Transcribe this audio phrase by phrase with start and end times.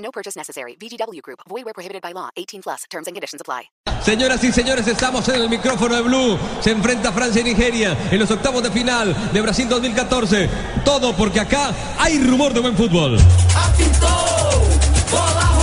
[0.00, 0.76] No purchase necessary.
[0.76, 1.40] VGW Group.
[1.48, 2.30] Void where prohibited by law.
[2.36, 2.84] 18 plus.
[2.90, 3.70] Terms and conditions apply.
[4.02, 6.38] Señoras y señores, estamos en el micrófono de Blue.
[6.60, 10.48] Se enfrenta Francia y Nigeria en los octavos de final de Brasil 2014.
[10.84, 13.18] Todo porque acá hay rumor de buen fútbol.
[15.10, 15.59] bola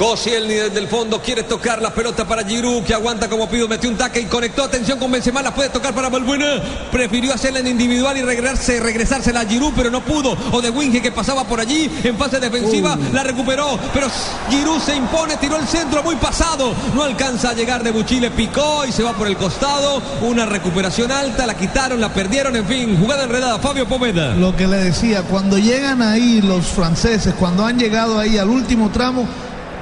[0.00, 3.90] Koscielny desde el fondo quiere tocar la pelota para Giroud que aguanta como pido, metió
[3.90, 4.64] un taque y conectó.
[4.64, 6.62] Atención con Benzema, la puede tocar para Balbuena.
[6.90, 10.38] Prefirió hacerla en individual y regresarse, regresársela a Giroud, pero no pudo.
[10.52, 14.06] O de Winge que pasaba por allí en fase defensiva, la recuperó, pero
[14.48, 16.72] Giroud se impone, tiró el centro muy pasado.
[16.94, 20.00] No alcanza a llegar de Buchi, le picó y se va por el costado.
[20.22, 23.58] Una recuperación alta, la quitaron, la perdieron, en fin, jugada enredada.
[23.58, 24.34] Fabio Pomeda.
[24.34, 28.88] Lo que le decía, cuando llegan ahí los franceses, cuando han llegado ahí al último
[28.88, 29.28] tramo,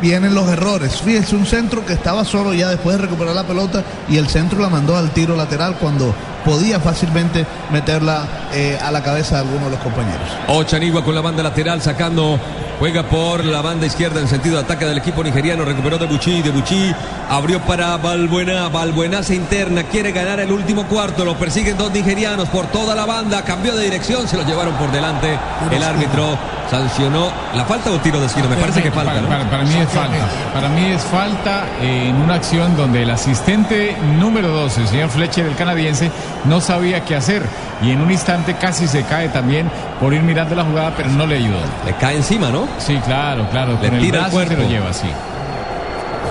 [0.00, 1.00] vienen los errores.
[1.00, 4.60] Fíjese, un centro que estaba solo ya después de recuperar la pelota y el centro
[4.60, 9.66] la mandó al tiro lateral cuando podía fácilmente meterla eh, a la cabeza de alguno
[9.66, 10.28] de los compañeros.
[10.48, 12.38] Ochanigua con la banda lateral sacando.
[12.78, 15.64] Juega por la banda izquierda en sentido de ataque del equipo nigeriano.
[15.64, 16.42] Recuperó de Buchi.
[16.42, 16.94] De Buchi
[17.28, 18.68] abrió para Balbuena.
[18.68, 19.82] Balbuena se interna.
[19.82, 21.24] Quiere ganar el último cuarto.
[21.24, 23.42] Lo persiguen dos nigerianos por toda la banda.
[23.42, 24.28] Cambió de dirección.
[24.28, 25.36] Se lo llevaron por delante.
[25.72, 26.38] El árbitro
[26.70, 28.46] sancionó la falta o tiro de esquina.
[28.46, 29.10] Me parece que falta.
[29.14, 29.28] Para, ¿no?
[29.28, 30.26] para- para mí es falta.
[30.54, 35.46] Para mí es falta en una acción donde el asistente número 12, el señor Fletcher,
[35.46, 36.10] el canadiense,
[36.44, 37.42] no sabía qué hacer.
[37.82, 41.26] Y en un instante casi se cae también por ir mirando la jugada, pero no
[41.26, 41.58] le ayudó.
[41.86, 42.66] Le cae encima, ¿no?
[42.78, 43.78] Sí, claro, claro.
[43.80, 44.62] Le Con el tira el brazo se cuerpo.
[44.64, 45.08] lo lleva, sí.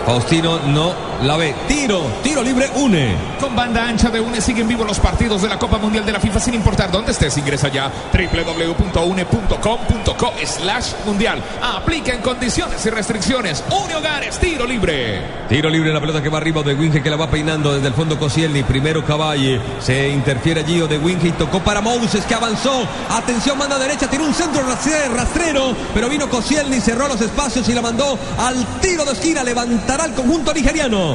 [0.06, 1.54] Faustino no la ve.
[1.68, 2.02] Tiro.
[2.24, 2.70] Tiro libre.
[2.76, 3.16] Une.
[3.40, 6.20] Con banda ancha de UNE siguen vivos los partidos de la Copa Mundial de la
[6.20, 7.38] FIFA sin importar dónde estés.
[7.38, 11.42] Ingresa ya www.une.com.co slash mundial.
[11.62, 13.64] Aplica en condiciones y restricciones.
[13.72, 15.22] Une Hogares, tiro libre.
[15.50, 17.94] Tiro libre la pelota que va arriba de Winge que la va peinando desde el
[17.94, 18.64] fondo Koscielny.
[18.64, 19.60] Primero Caballe.
[19.80, 22.84] Se interfiere allí de Winge y tocó para Moses que avanzó.
[23.10, 24.10] Atención, manda derecha.
[24.10, 25.76] Tiró un centro rastre- rastrero.
[25.94, 29.44] Pero vino Koscielny, cerró los espacios y la mandó al tiro de esquina.
[29.44, 31.07] Levantará el conjunto nigeriano.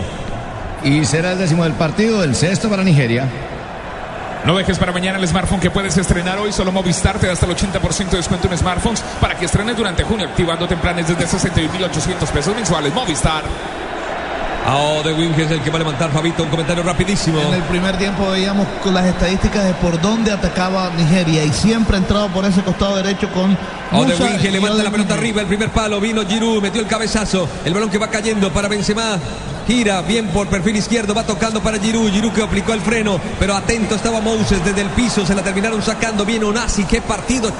[0.84, 3.28] Y será el décimo del partido, el sexto para Nigeria.
[4.44, 6.52] No dejes para mañana el smartphone que puedes estrenar hoy.
[6.52, 10.02] Solo Movistar te da hasta el 80% de descuento en smartphones para que estrenes durante
[10.02, 12.92] junio, activando tempranes desde 61.800 pesos mensuales.
[12.92, 13.44] Movistar.
[14.64, 16.44] Ah, de Winge es el que va a levantar Fabito.
[16.44, 17.40] Un comentario rapidísimo.
[17.40, 21.96] En el primer tiempo veíamos con las estadísticas de por dónde atacaba Nigeria y siempre
[21.96, 23.56] ha entrado por ese costado derecho con
[23.92, 27.48] O de y levanta la pelota arriba, el primer palo, vino Giroud, metió el cabezazo,
[27.64, 29.18] el balón que va cayendo para Benzema,
[29.66, 33.54] gira bien por perfil izquierdo, va tocando para Giroud, Giroud que aplicó el freno, pero
[33.54, 37.50] atento estaba Moses desde el piso, se la terminaron sacando, viene Onasi, qué partido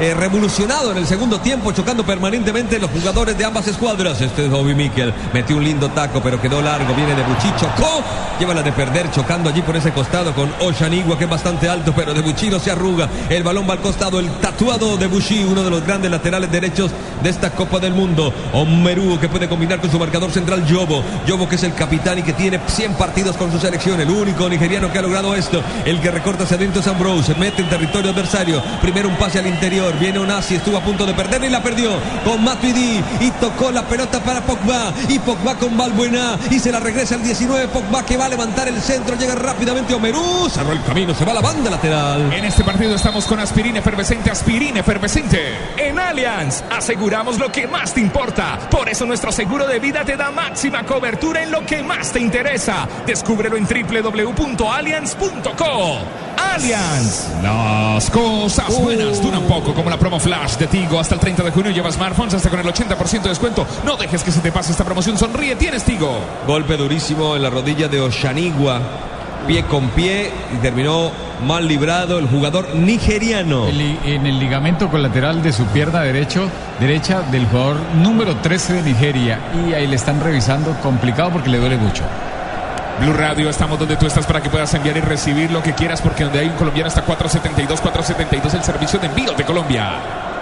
[0.00, 4.20] eh, revolucionado en el segundo tiempo, chocando permanentemente los jugadores de ambas escuadras.
[4.20, 8.02] Este es Bobby Mikel, metió un lindo taco, pero quedó largo, viene de Buchi, chocó,
[8.38, 11.92] lleva la de perder, chocando allí por ese costado con Oshanigua, que es bastante alto,
[11.94, 15.44] pero de Buchi no se arruga, el balón va al costado, el tatuado de Buchi,
[15.44, 16.90] uno de los grandes laterales derechos
[17.22, 18.32] de esta Copa del Mundo.
[18.52, 22.22] Omeru, que puede combinar con su marcador central, Yobo, Yobo que es el capitán y
[22.22, 26.00] que tiene 100 partidos con su selección, el único nigeriano que ha logrado esto, el
[26.00, 29.46] que recorta hacia adentro es Ambrose, se mete en territorio adversario, primero un pase al
[29.46, 31.90] interior, viene Onasi, estuvo a punto de perder y la perdió
[32.24, 36.80] con Matuidi y tocó la pelota para Pogba y Pogba con Balbuena y se la
[36.80, 40.82] regresa el 19 Pogba que va a levantar el centro, llega rápidamente Omeru, cerró el
[40.82, 42.32] camino, se va la banda lateral.
[42.32, 45.56] En este partido estamos con aspirina efervescente, aspirina efervescente.
[45.76, 48.58] En Allianz aseguramos lo que más te importa.
[48.70, 52.20] Por eso nuestro seguro de vida te da máxima cobertura en lo que más te
[52.20, 52.86] interesa.
[53.06, 56.25] Descúbrelo en www.allianz.co.
[56.56, 57.28] Allianz.
[57.42, 60.98] Las cosas buenas duran poco, como la promo flash de Tigo.
[60.98, 63.66] Hasta el 30 de junio lleva smartphones hasta con el 80% de descuento.
[63.84, 65.18] No dejes que se te pase esta promoción.
[65.18, 66.18] Sonríe, tienes Tigo.
[66.46, 68.80] Golpe durísimo en la rodilla de Oshanigua.
[69.46, 71.10] Pie con pie y terminó
[71.46, 73.68] mal librado el jugador nigeriano.
[73.68, 76.48] El en el ligamento colateral de su pierna derecho,
[76.80, 79.40] derecha del jugador número 13 de Nigeria.
[79.68, 82.02] Y ahí le están revisando complicado porque le duele mucho.
[83.00, 86.00] Blue Radio, estamos donde tú estás para que puedas enviar y recibir lo que quieras,
[86.00, 89.96] porque donde hay un colombiano está 472, 472 el servicio de envíos de Colombia.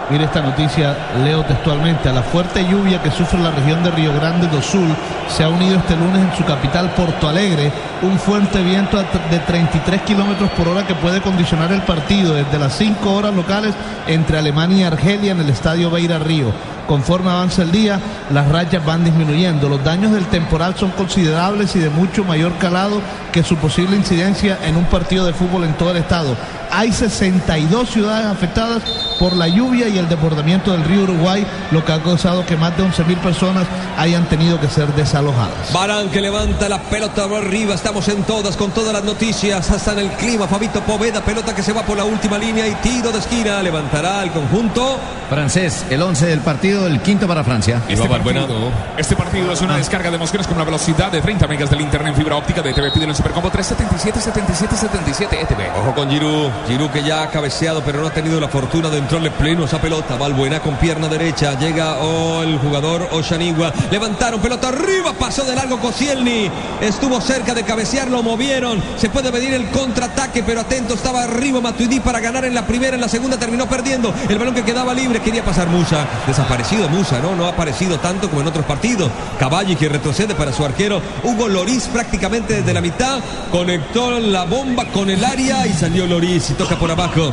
[0.09, 2.09] Mire esta noticia, leo textualmente.
[2.09, 4.95] A la fuerte lluvia que sufre la región de Río Grande do Sul
[5.29, 7.73] se ha unido este lunes en su capital Porto Alegre
[8.03, 12.77] un fuerte viento de 33 kilómetros por hora que puede condicionar el partido desde las
[12.77, 13.75] 5 horas locales
[14.07, 16.53] entre Alemania y Argelia en el estadio Beira Río.
[16.87, 17.99] Conforme avanza el día,
[18.31, 19.69] las rayas van disminuyendo.
[19.69, 23.01] Los daños del temporal son considerables y de mucho mayor calado
[23.33, 26.37] que su posible incidencia en un partido de fútbol en todo el estado.
[26.71, 28.83] Hay 62 ciudades afectadas
[29.19, 32.77] por la lluvia y el desbordamiento del río Uruguay, lo que ha causado que más
[32.77, 33.67] de 11 mil personas
[33.97, 35.73] hayan tenido que ser desalojadas.
[35.73, 39.93] Barán que levanta la pelota por arriba, estamos en todas, con todas las noticias, hasta
[39.93, 40.47] en el clima.
[40.47, 44.23] Fabito Poveda, pelota que se va por la última línea y tiro de esquina, levantará
[44.23, 44.99] el conjunto.
[45.29, 47.83] Francés, el 11 del partido, el quinto para Francia.
[47.89, 51.71] Este partido, este partido es una descarga de emociones con una velocidad de 30 megas
[51.71, 52.91] del internet en fibra óptica de TV.
[52.93, 55.81] Pide el Supercombo 377 77 77 ETV.
[55.81, 58.99] Ojo con Giroud, Giroud que ya ha cabeceado, pero no ha tenido la fortuna de
[59.05, 60.17] entrarle pleno esa pelota.
[60.17, 63.73] Valbuena con pierna derecha, llega oh, el jugador Oshanigua.
[63.91, 66.51] Levantaron pelota arriba, pasó de largo Koscielny.
[66.81, 68.83] Estuvo cerca de cabecear, lo movieron.
[68.97, 72.95] Se puede medir el contraataque, pero atento estaba arriba Matuidi para ganar en la primera,
[72.95, 74.13] en la segunda terminó perdiendo.
[74.29, 76.07] El balón que quedaba libre quería pasar Musa.
[76.27, 77.37] Desaparecido Musa, ¿no?
[77.37, 79.11] No ha aparecido tanto como en otros partidos.
[79.39, 81.03] Caballi que retrocede para su arquero.
[81.23, 83.21] Hugo Loris prácticamente desde la mitad.
[83.53, 87.33] Conectó la bomba con el área y salió Loris y toca por abajo.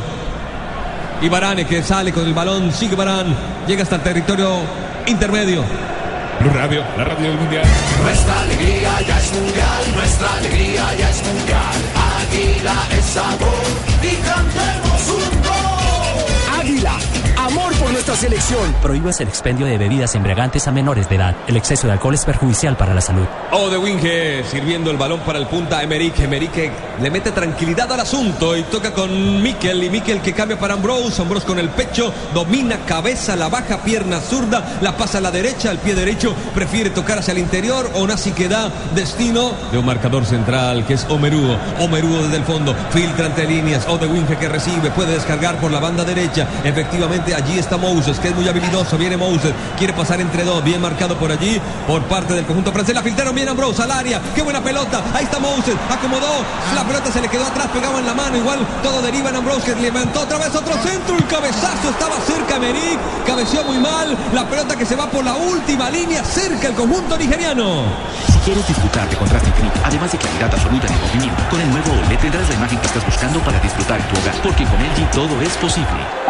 [1.22, 3.34] Y Barane que sale con el balón, sigue Barán,
[3.68, 4.56] llega hasta el territorio
[5.06, 5.62] intermedio.
[6.40, 7.64] Blue Radio, la radio del mundial.
[8.02, 11.74] Nuestra alegría ya es mundial, nuestra alegría ya es mundial.
[12.26, 13.48] Águila es sabor
[14.02, 16.60] y cantemos un gol.
[16.60, 16.98] Águila,
[17.36, 18.74] amor por nuestra selección.
[18.82, 21.36] Prohíbas el expendio de bebidas embriagantes a menores de edad.
[21.46, 23.28] El exceso de alcohol es perjudicial para la salud.
[23.54, 26.18] Oh, de Winge sirviendo el balón para el punta Emerick.
[26.20, 26.72] Emerick
[27.02, 29.84] le mete tranquilidad al asunto y toca con Mikel.
[29.84, 31.20] Y Mikel que cambia para Ambrose.
[31.20, 35.68] Ambrose con el pecho, domina cabeza, la baja pierna zurda, la pasa a la derecha,
[35.68, 36.34] al pie derecho.
[36.54, 37.90] Prefiere tocar hacia el interior.
[37.94, 41.58] Onasi que da destino de un marcador central que es Omeruo.
[41.78, 43.84] Omeruo desde el fondo, filtra entre líneas.
[43.86, 46.48] Oh, de Winge que recibe, puede descargar por la banda derecha.
[46.64, 48.96] Efectivamente, allí está Moses, que es muy habilidoso.
[48.96, 52.94] Viene Moses, quiere pasar entre dos, bien marcado por allí, por parte del conjunto francés.
[52.94, 54.20] La filtraron bien Ambrose al área.
[54.34, 55.02] Qué buena pelota.
[55.14, 56.44] Ahí está Moses, acomodó.
[56.74, 58.36] La pelota se le quedó atrás, pegaba en la mano.
[58.36, 61.16] Igual todo deriva en Ambrose, que levantó otra vez otro centro.
[61.16, 62.98] El cabezazo estaba cerca Meric.
[63.26, 64.16] Cabeció muy mal.
[64.32, 67.84] La pelota que se va por la última línea, cerca el conjunto nigeriano.
[68.26, 71.70] Si quieres disfrutar de contraste infinito, además de claridad absoluta en el movimiento, con el
[71.70, 74.78] nuevo OLED tendrás la imagen que estás buscando para disfrutar en tu hogar, porque con
[74.80, 76.21] LG todo es posible.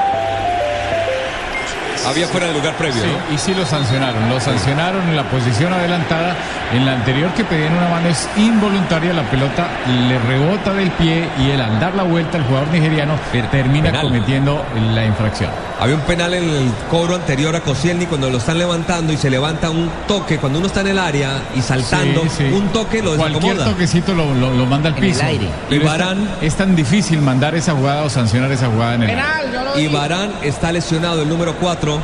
[2.06, 3.00] Había fuera de lugar previo.
[3.02, 3.34] Sí, ¿no?
[3.34, 4.28] y sí lo sancionaron.
[4.28, 6.34] Lo sancionaron en la posición adelantada.
[6.72, 9.12] En la anterior que pedían una mano es involuntaria.
[9.12, 9.68] La pelota
[10.08, 13.14] le rebota del pie y el al dar la vuelta el jugador nigeriano
[13.50, 14.02] termina penal.
[14.06, 14.64] cometiendo
[14.94, 15.50] la infracción.
[15.80, 19.30] Había un penal en el cobro anterior a Koscielny cuando lo están levantando y se
[19.30, 20.38] levanta un toque.
[20.38, 22.44] Cuando uno está en el área y saltando, Sí, sí.
[22.44, 23.64] un toque lo Cualquier desacomoda.
[23.72, 25.24] toquecito lo, lo- lo manda al En el piso.
[25.24, 25.48] aire.
[25.70, 29.02] Y es tan- Varane- es tan difícil mandar esa jugada o sancionar esa jugada en
[29.04, 29.40] el área.
[29.76, 32.00] Y Barán está lesionado, el número 4,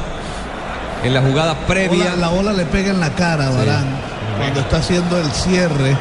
[1.04, 2.16] en la jugada previa.
[2.16, 3.86] La bola le pega en la cara a Barán
[4.38, 5.96] cuando está haciendo el cierre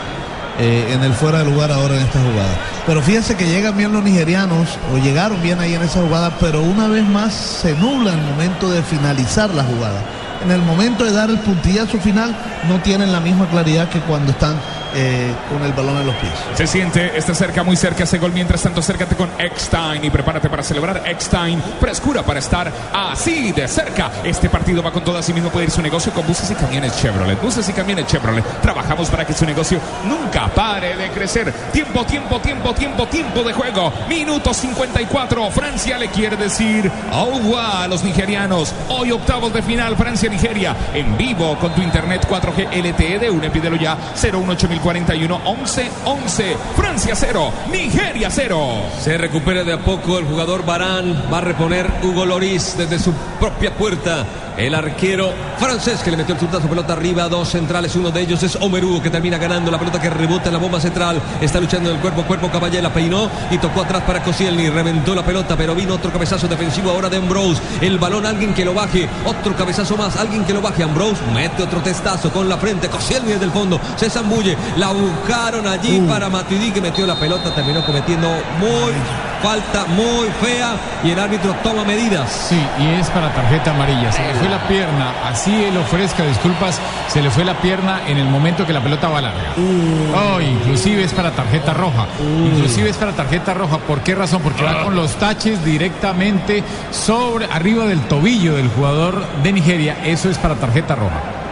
[0.60, 2.56] eh, en el fuera de lugar ahora en esta jugada.
[2.86, 6.62] Pero fíjense que llegan bien los nigerianos, o llegaron bien ahí en esa jugada, pero
[6.62, 10.02] una vez más se nubla el momento de finalizar la jugada.
[10.44, 12.36] En el momento de dar el puntillazo final,
[12.70, 14.56] no tienen la misma claridad que cuando están
[14.96, 16.34] eh, con el balón en los pies.
[16.56, 18.32] Se siente, está cerca, muy cerca ese gol.
[18.34, 21.62] Mientras tanto, acércate con Eckstein y prepárate para celebrar Eckstein.
[21.80, 24.12] Frescura para estar así de cerca.
[24.24, 25.18] Este partido va con todo.
[25.18, 27.42] Así mismo puede ir su negocio con buses y camiones Chevrolet.
[27.42, 28.44] Buses y camiones Chevrolet.
[28.88, 31.52] Trabajamos para que su negocio nunca pare de crecer.
[31.74, 33.92] Tiempo, tiempo, tiempo, tiempo, tiempo de juego.
[34.08, 35.52] Minuto 54.
[35.52, 38.74] Francia le quiere decir agua a los nigerianos.
[38.88, 40.74] Hoy octavos de final, Francia-Nigeria.
[40.94, 43.50] En vivo con tu internet 4G LTE de UNE.
[43.50, 46.56] Pídelo ya 018041 11 11.
[46.78, 48.84] Francia 0, Nigeria 0.
[49.02, 51.26] Se recupera de a poco el jugador Barán.
[51.32, 54.26] Va a reponer Hugo Loris desde su propia puerta.
[54.58, 57.30] El arquero francés que le metió el zurdazo pelota arriba.
[57.30, 57.96] Dos centrales.
[57.96, 59.72] Uno de ellos es Omeru que termina ganando.
[59.72, 61.20] La pelota que rebota en la bomba central.
[61.42, 62.50] Está luchando en el cuerpo a cuerpo.
[62.52, 64.70] Caballera peinó y tocó atrás para Koscielny.
[64.70, 67.62] Reventó la pelota, pero vino otro cabezazo defensivo ahora de Ambrose.
[67.82, 69.10] El balón, alguien que lo baje.
[69.26, 70.16] Otro cabezazo más.
[70.18, 70.84] Alguien que lo baje.
[70.84, 72.88] Ambrose mete otro testazo con la frente.
[72.88, 73.82] Koscielny desde el fondo.
[73.96, 74.56] Se zambulle.
[74.78, 77.54] La buscaron allí para Matuidi que metió la pelota.
[77.56, 78.28] Terminó cometiendo
[78.60, 78.94] muy
[79.42, 82.48] falta muy fea y el árbitro toma medidas.
[82.50, 84.12] Sí, y es para tarjeta amarilla.
[84.12, 88.18] Se le fue la pierna, así él ofrezca disculpas, se le fue la pierna en
[88.18, 89.54] el momento que la pelota va larga.
[89.58, 92.08] Oh, inclusive es para tarjeta roja.
[92.20, 93.78] Inclusive es para tarjeta roja.
[93.80, 94.42] ¿Por qué razón?
[94.42, 99.98] Porque va con los taches directamente sobre, arriba del tobillo del jugador de Nigeria.
[100.04, 101.47] Eso es para tarjeta roja.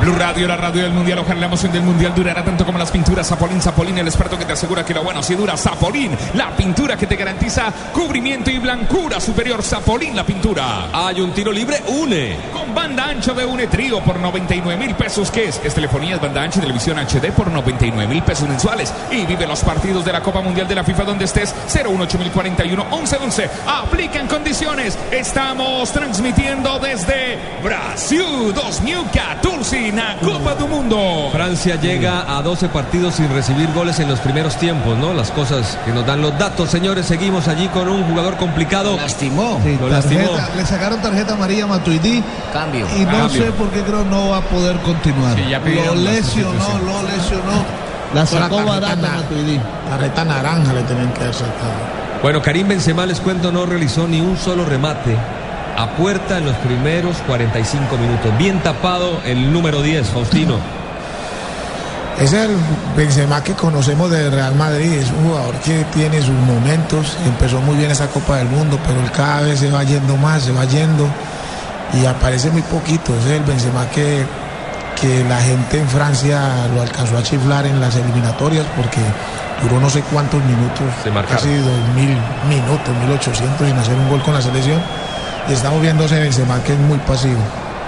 [0.00, 1.20] Blue Radio, la radio del mundial.
[1.20, 3.28] Ojalá la emoción del mundial durará tanto como las pinturas.
[3.28, 5.56] Zapolín, Zapolín, el experto que te asegura que lo bueno sí dura.
[5.56, 9.62] Zapolín, la pintura que te garantiza cubrimiento y blancura superior.
[9.62, 10.88] Zapolín, la pintura.
[10.92, 12.36] Hay un tiro libre, une.
[12.52, 15.30] Con banda ancha de une trío por 99 mil pesos.
[15.30, 15.60] ¿Qué es?
[15.64, 18.92] Es telefonía, es banda ancha y televisión HD por 99 mil pesos mensuales.
[19.10, 21.54] Y vive los partidos de la Copa Mundial de la FIFA donde estés.
[21.68, 23.50] 018041 1111.
[23.66, 24.98] Aplican condiciones.
[25.10, 31.28] Estamos transmitiendo desde Brasil 2014 na Copa do Mundo.
[31.32, 35.12] Francia llega a 12 partidos sin recibir goles en los primeros tiempos, ¿no?
[35.14, 37.06] Las cosas que nos dan los datos, señores.
[37.06, 38.96] Seguimos allí con un jugador complicado.
[38.96, 39.60] Lastimó.
[39.64, 40.56] Sí, Lo tarjeta- lastimó.
[40.56, 42.22] le sacaron tarjeta amarilla a Matuidi
[42.52, 42.86] Cambio.
[42.96, 43.28] y no Cambio.
[43.44, 45.36] sé por qué creo no va a poder continuar.
[45.36, 47.64] Sí, ya lo la lesionó, lo lesionó.
[48.14, 49.60] La sacó barata Matuidi.
[49.90, 51.46] Tarjeta naranja le tienen que hacer.
[52.22, 55.16] Bueno, Karim Benzema, les cuento, no realizó ni un solo remate
[55.76, 58.38] a puerta en los primeros 45 minutos.
[58.38, 60.58] Bien tapado el número 10, Faustino.
[62.18, 62.56] Es el
[62.96, 67.74] Benzema que conocemos del Real Madrid, es un jugador que tiene sus momentos, empezó muy
[67.76, 70.64] bien esa Copa del Mundo, pero él cada vez se va yendo más, se va
[70.64, 71.08] yendo
[71.92, 74.24] y aparece muy poquito, es el Benzema que,
[75.00, 79.00] que la gente en Francia lo alcanzó a chiflar en las eliminatorias porque
[79.64, 81.36] duró no sé cuántos minutos, Se marcaron.
[81.36, 82.16] casi 2000
[82.48, 84.80] minutos, 1800 sin hacer un gol con la selección
[85.48, 87.40] y estamos viendo ese Benzema que es muy pasivo.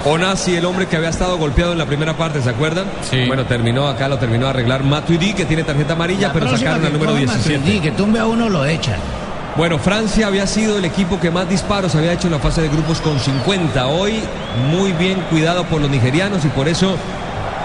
[0.04, 2.84] Onasi, el hombre que había estado golpeado en la primera parte, ¿se acuerdan?
[3.10, 3.25] Sí.
[3.26, 6.92] Bueno, terminó acá, lo terminó de arreglar Matuidi, que tiene tarjeta amarilla, pero sacaron al
[6.92, 7.80] número 17.
[7.80, 9.00] que tumbe a uno lo echan.
[9.56, 12.68] Bueno, Francia había sido el equipo que más disparos había hecho en la fase de
[12.68, 13.86] grupos con 50.
[13.86, 14.20] Hoy
[14.70, 16.94] muy bien cuidado por los nigerianos y por eso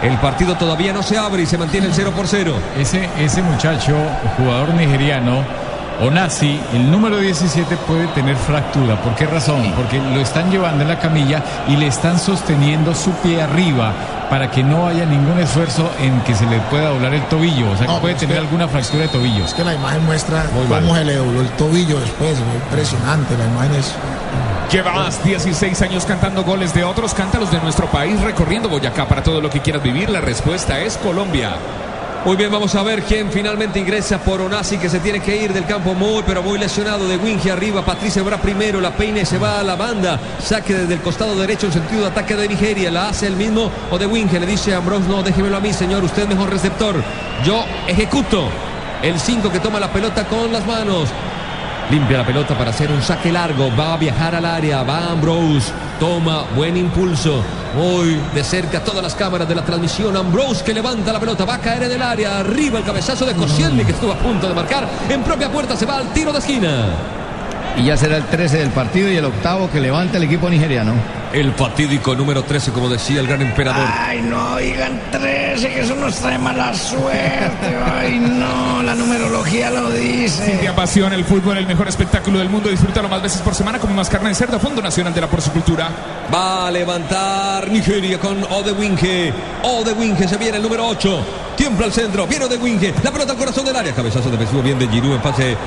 [0.02, 2.54] el partido todavía no se abre y se mantiene el 0 por 0.
[2.80, 3.96] Ese, ese muchacho,
[4.38, 5.44] jugador nigeriano,
[6.02, 8.96] Onasi, el número 17 puede tener fractura.
[9.02, 9.72] ¿Por qué razón?
[9.76, 13.94] Porque lo están llevando en la camilla y le están sosteniendo su pie arriba
[14.28, 17.70] para que no haya ningún esfuerzo en que se le pueda doblar el tobillo.
[17.70, 19.46] O sea, que No, puede tener que- alguna fractura de tobillo.
[19.46, 21.00] Es que la imagen muestra Muy cómo mal.
[21.00, 22.38] se le dobló el tobillo después,
[22.70, 23.94] impresionante, la imagen es...
[24.72, 29.40] Llevas 16 años cantando goles de otros, cántalos de nuestro país, recorriendo Boyacá para todo
[29.42, 30.10] lo que quieras vivir.
[30.10, 31.52] La respuesta es Colombia.
[32.24, 35.54] Muy bien, vamos a ver quién finalmente ingresa por Onasi, que se tiene que ir
[35.54, 37.08] del campo muy, pero muy lesionado.
[37.08, 40.20] De Winge arriba, Patricia Bra primero, la peine se va a la banda.
[40.40, 42.92] Saque desde el costado derecho en sentido de ataque de Nigeria.
[42.92, 44.40] La hace el mismo o de Winge.
[44.40, 46.04] Le dice a Ambrose, no, déjemelo a mí, señor.
[46.04, 47.04] Usted mejor receptor.
[47.44, 48.50] Yo ejecuto.
[49.02, 51.10] El 5 que toma la pelota con las manos.
[51.90, 53.76] Limpia la pelota para hacer un saque largo.
[53.76, 54.84] Va a viajar al área.
[54.84, 55.72] Va Ambrose.
[56.02, 57.44] Toma buen impulso.
[57.76, 60.18] Muy de cerca todas las cámaras de la transmisión.
[60.18, 61.46] Ambrose que levanta la pelota.
[61.46, 62.40] Va a caer en el área.
[62.40, 64.88] Arriba el cabezazo de Koscielny que estuvo a punto de marcar.
[65.08, 66.88] En propia puerta se va al tiro de esquina.
[67.78, 71.21] Y ya será el 13 del partido y el octavo que levanta el equipo nigeriano.
[71.34, 73.86] El fatídico número 13, como decía el gran emperador.
[73.88, 77.74] Ay, no, digan 13, que eso nos trae mala suerte.
[77.86, 80.68] Ay, no, la numerología lo Si te dice.
[80.68, 84.10] apasiona el fútbol, el mejor espectáculo del mundo, disfrútalo más veces por semana como más
[84.10, 85.90] carne de cerdo, Fondo Nacional de la Porcicultura.
[86.34, 89.34] Va a levantar Nigeria con Odewinge.
[89.64, 91.26] Odewinge se viene el número 8.
[91.56, 92.28] Tiembla al centro.
[92.28, 92.94] Viene Odewinge.
[93.04, 93.94] La pelota al corazón del área.
[93.94, 95.58] Cabezazo defensivo bien de Giroud en pase.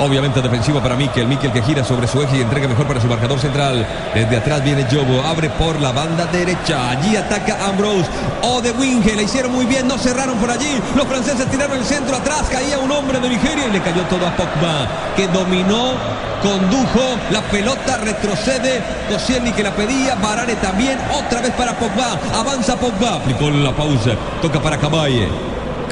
[0.00, 1.26] Obviamente defensivo para Mikel.
[1.26, 3.86] Mikel que gira sobre su eje y entrega mejor para su marcador central.
[4.14, 5.22] Desde atrás viene Jobo.
[5.22, 6.90] Abre por la banda derecha.
[6.90, 8.08] Allí ataca Ambrose.
[8.42, 9.14] Odewinge.
[9.14, 9.86] Le hicieron muy bien.
[9.86, 10.80] No cerraron por allí.
[10.96, 12.44] Los franceses tiraron el centro atrás.
[12.50, 14.88] Caía un hombre de Nigeria y le cayó todo a Pogba.
[15.16, 15.92] Que dominó
[16.44, 22.76] condujo, la pelota retrocede, Koscielny que la pedía, Barane también, otra vez para Pogba, avanza
[22.76, 24.10] Pogba, aplicó la pausa,
[24.42, 25.26] toca para Caballe.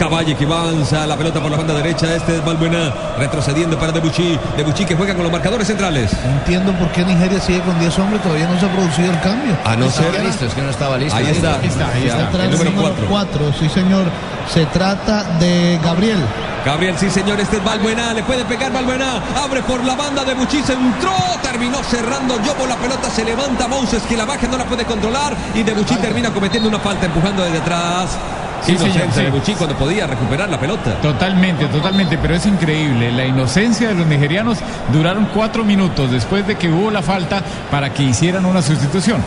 [0.03, 4.37] Caballe que avanza, la pelota por la banda derecha, este es Balbuena, retrocediendo para Debuchy,
[4.57, 6.11] Debuchy que juega con los marcadores centrales.
[6.25, 9.21] No entiendo por qué Nigeria sigue con 10 hombres, todavía no se ha producido el
[9.21, 9.57] cambio.
[9.65, 10.25] A no ser...
[10.25, 11.17] Listo, es que no estaba listo.
[11.17, 12.27] Ahí está, Ahí está, ahí está.
[12.27, 13.07] Atrás el número 4.
[13.09, 14.07] 4, sí señor.
[14.53, 16.19] Se trata de Gabriel.
[16.67, 20.35] Gabriel, sí señor, este es Balbuena, le puede pegar Balbuena, abre por la banda de
[20.35, 24.59] Buchí, se entró, terminó cerrando Yobo, la pelota se levanta, Moses que la baja no
[24.59, 28.19] la puede controlar y de Buchí termina cometiendo una falta empujando desde atrás.
[28.65, 31.01] Sí, señor, de cuando podía recuperar la pelota.
[31.01, 33.11] Totalmente, totalmente, pero es increíble.
[33.11, 34.59] La inocencia de los nigerianos
[34.93, 39.21] duraron cuatro minutos después de que hubo la falta para que hicieran una sustitución.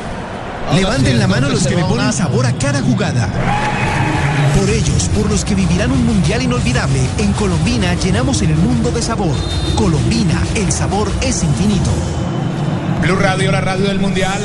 [0.73, 3.29] Levanten la mano los que le ponen sabor a cada jugada.
[4.57, 9.01] Por ellos, por los que vivirán un mundial inolvidable, en Colombina llenamos el mundo de
[9.01, 9.35] sabor.
[9.75, 11.91] Colombina, el sabor es infinito.
[13.01, 14.39] Blue Radio, la radio del mundial.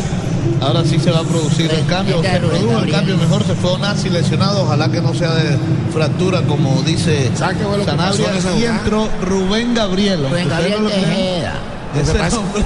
[0.60, 2.22] Ahora sí se va a producir el cambio.
[2.22, 3.44] Se produjo el cambio mejor.
[3.44, 4.62] Se fue Onasi lesionado.
[4.62, 5.56] Ojalá que no sea de
[5.92, 7.30] fractura, como dice
[7.86, 8.26] Sanabria.
[8.58, 10.26] Y entró Rubén Gabriel.
[10.28, 10.90] Rubén Gabriel no.
[12.00, 12.64] Ese nombre,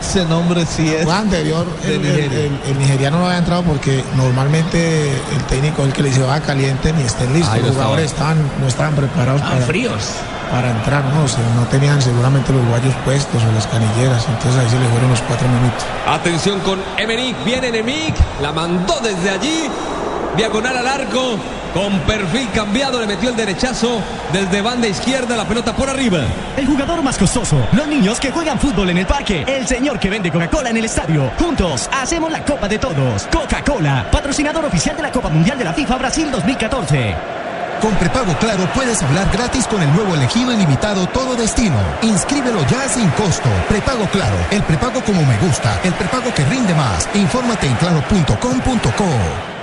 [0.00, 1.02] ese nombre sí es.
[1.04, 2.24] Fue anterior, de el, Nigeria.
[2.26, 6.08] el- el- el nigeriano no había entrado porque normalmente el técnico es el que le
[6.10, 7.58] dice va caliente ni estén listos.
[7.62, 10.02] Los jugadores estaban, no estaban preparados Estaban para, fríos.
[10.50, 14.60] Para entrar, no, o sea, no tenían seguramente los guayos puestos o las canilleras, entonces
[14.60, 15.84] ahí se le fueron los cuatro minutos.
[16.06, 19.70] Atención con Emerick, viene Emerick, la mandó desde allí,
[20.36, 21.36] diagonal al arco,
[21.72, 24.00] con perfil cambiado, le metió el derechazo
[24.32, 26.20] desde banda izquierda, la pelota por arriba.
[26.56, 30.10] El jugador más costoso, los niños que juegan fútbol en el parque, el señor que
[30.10, 31.30] vende Coca-Cola en el estadio.
[31.38, 33.28] Juntos hacemos la Copa de Todos.
[33.32, 37.39] Coca-Cola, patrocinador oficial de la Copa Mundial de la FIFA Brasil 2014.
[37.80, 41.78] Con prepago claro puedes hablar gratis con el nuevo elegido ilimitado Todo Destino.
[42.02, 43.48] Inscríbelo ya sin costo.
[43.68, 47.08] Prepago claro, el prepago como me gusta, el prepago que rinde más.
[47.14, 49.59] Infórmate en claro.com.co.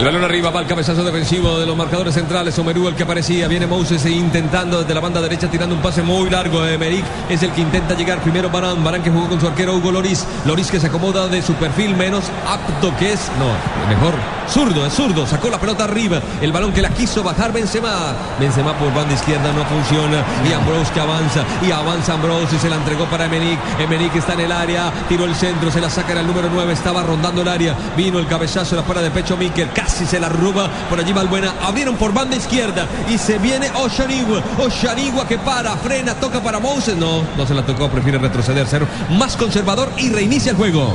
[0.00, 2.58] El balón arriba va el cabezazo defensivo de los marcadores centrales.
[2.58, 3.48] Omerú el que aparecía.
[3.48, 6.64] Viene Moses intentando desde la banda derecha tirando un pase muy largo.
[6.64, 8.82] Emerick es el que intenta llegar primero Barán.
[8.82, 10.26] Barán que jugó con su arquero Hugo Loris.
[10.46, 13.30] Loris que se acomoda de su perfil menos apto que es.
[13.38, 14.14] No, mejor.
[14.48, 15.26] Zurdo, es zurdo.
[15.26, 16.22] Sacó la pelota arriba.
[16.40, 18.14] El balón que la quiso bajar Benzema.
[18.40, 20.24] Benzema por banda izquierda no funciona.
[20.48, 21.44] Y Ambrose que avanza.
[21.60, 23.60] Y avanza Ambrose y se la entregó para Emerick.
[23.78, 24.90] Emerick está en el área.
[25.10, 25.70] Tiró el centro.
[25.70, 26.72] Se la saca el número 9.
[26.72, 27.76] Estaba rondando el área.
[27.98, 28.76] Vino el cabezazo.
[28.76, 29.68] La para de pecho Mikel.
[29.90, 30.68] Se la ruba.
[30.88, 31.54] Por allí Valbuena.
[31.62, 32.86] Abrieron por banda izquierda.
[33.08, 34.42] Y se viene Oshanigua.
[34.58, 35.76] Oshanigua que para.
[35.76, 36.14] Frena.
[36.14, 36.96] Toca para Moses.
[36.96, 37.88] No, no se la tocó.
[37.88, 38.66] Prefiere retroceder.
[38.66, 40.94] Ser más conservador y reinicia el juego.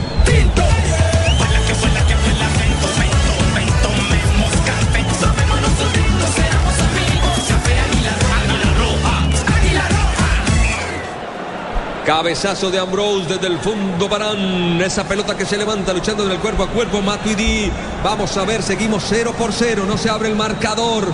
[12.05, 14.79] Cabezazo de Ambrose desde el fondo Barán.
[14.79, 17.01] Esa pelota que se levanta luchando en el cuerpo a cuerpo.
[17.01, 17.71] Matuidi.
[18.03, 19.85] Vamos a ver, seguimos 0 por 0.
[19.87, 21.11] No se abre el marcador.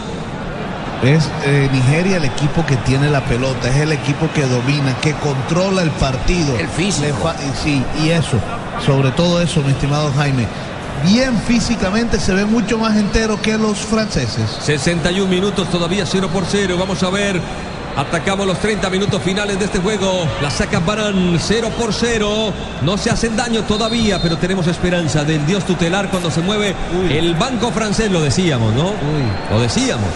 [1.02, 5.14] Es eh, Nigeria el equipo que tiene la pelota, es el equipo que domina, que
[5.14, 6.56] controla el partido.
[6.60, 7.34] El físico.
[7.40, 8.38] Y sí, y eso,
[8.86, 10.46] sobre todo eso, mi estimado Jaime.
[11.04, 14.48] Bien físicamente se ve mucho más entero que los franceses.
[14.62, 16.76] 61 minutos todavía 0 por 0.
[16.78, 17.42] Vamos a ver.
[17.96, 20.26] Atacamos los 30 minutos finales de este juego.
[20.42, 22.54] La saca Barán 0 por 0.
[22.82, 26.74] No se hacen daño todavía, pero tenemos esperanza del Dios tutelar cuando se mueve
[27.10, 28.12] el banco francés.
[28.12, 28.94] Lo decíamos, ¿no?
[29.52, 30.10] Lo decíamos.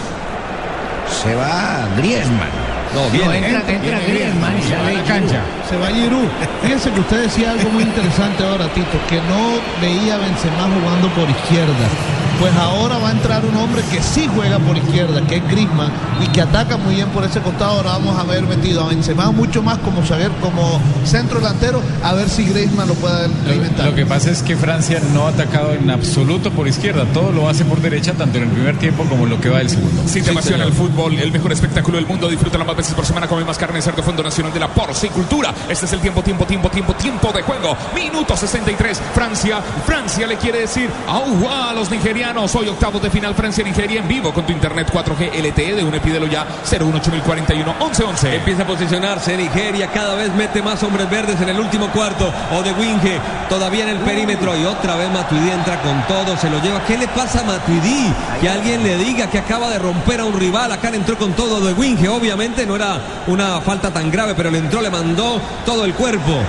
[1.22, 2.66] Se va Griezmann.
[2.94, 3.48] No, viene.
[3.48, 5.40] entra, entra Griezmann y sale la cancha.
[5.68, 6.28] Se va Giroud.
[6.62, 11.08] Fíjense que usted decía algo muy interesante ahora, Tito, que no veía a Benzema jugando
[11.14, 12.25] por izquierda.
[12.38, 15.90] Pues ahora va a entrar un hombre que sí juega por izquierda, que es Griezmann,
[16.22, 17.76] y que ataca muy bien por ese costado.
[17.78, 22.12] Ahora vamos a ver metido a Benzema mucho más como saber como centro delantero, a
[22.12, 23.86] ver si Griezmann lo puede Lo, alimentar.
[23.86, 27.48] lo que pasa es que Francia no ha atacado en absoluto por izquierda, todo lo
[27.48, 30.02] hace por derecha, tanto en el primer tiempo como en lo que va del segundo.
[30.06, 33.26] Si te apasiona el fútbol, el mejor espectáculo del mundo, disfrútalo más veces por semana.
[33.28, 35.54] Come más carne cerdo, Fondo Nacional de la Porcicultura.
[35.70, 37.76] Este es el tiempo, tiempo, tiempo, tiempo, tiempo de juego.
[37.94, 39.00] Minuto 63.
[39.14, 42.25] Francia, Francia le quiere decir au a los nigerianos.
[42.26, 46.00] Hoy octavos de final Francia-Nigeria en vivo con tu internet 4G LTE de UNE.
[46.00, 48.34] Pídelo ya 018041 1111.
[48.34, 52.32] Empieza a posicionarse Nigeria, cada vez mete más hombres verdes en el último cuarto.
[52.52, 54.56] O de Winge, todavía en el perímetro.
[54.56, 56.84] Y otra vez Matuidi entra con todo, se lo lleva.
[56.84, 58.12] ¿Qué le pasa a Matuidi?
[58.40, 60.72] Que alguien le diga que acaba de romper a un rival.
[60.72, 62.08] Acá le entró con todo de Winge.
[62.08, 66.40] Obviamente no era una falta tan grave, pero le entró, le mandó todo el cuerpo.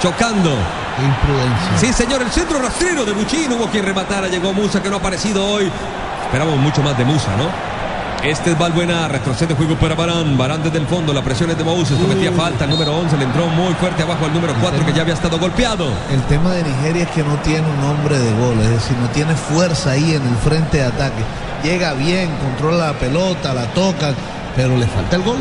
[0.00, 0.81] Chocando.
[0.98, 1.78] Imprudencia.
[1.78, 3.52] Sí, señor, el centro rastrero de Buchín.
[3.52, 4.28] Hubo quien rematara.
[4.28, 5.70] Llegó Musa, que no ha aparecido hoy.
[6.24, 7.72] Esperamos mucho más de Musa, ¿no?
[8.22, 10.38] Este es Valbuena, retrocede juego para Barán.
[10.38, 11.98] Barán desde el fondo, la presión es de Moses.
[11.98, 12.64] Cometía falta.
[12.64, 15.40] El número 11 le entró muy fuerte abajo al número 4 que ya había estado
[15.40, 15.88] golpeado.
[16.08, 19.08] El tema de Nigeria es que no tiene un hombre de gol, es decir, no
[19.08, 21.24] tiene fuerza ahí en el frente de ataque.
[21.64, 24.14] Llega bien, controla la pelota, la toca,
[24.54, 25.38] pero le falta el gol.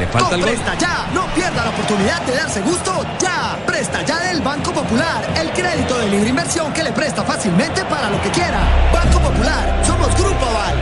[0.00, 0.50] Le falta el gol.
[0.50, 3.41] Presta Ya, no pierda la oportunidad de darse gusto ya.
[3.82, 8.10] Presta Ya del Banco Popular, el crédito de libre inversión que le presta fácilmente para
[8.10, 8.60] lo que quiera.
[8.92, 10.76] Banco Popular, somos Grupo Aval.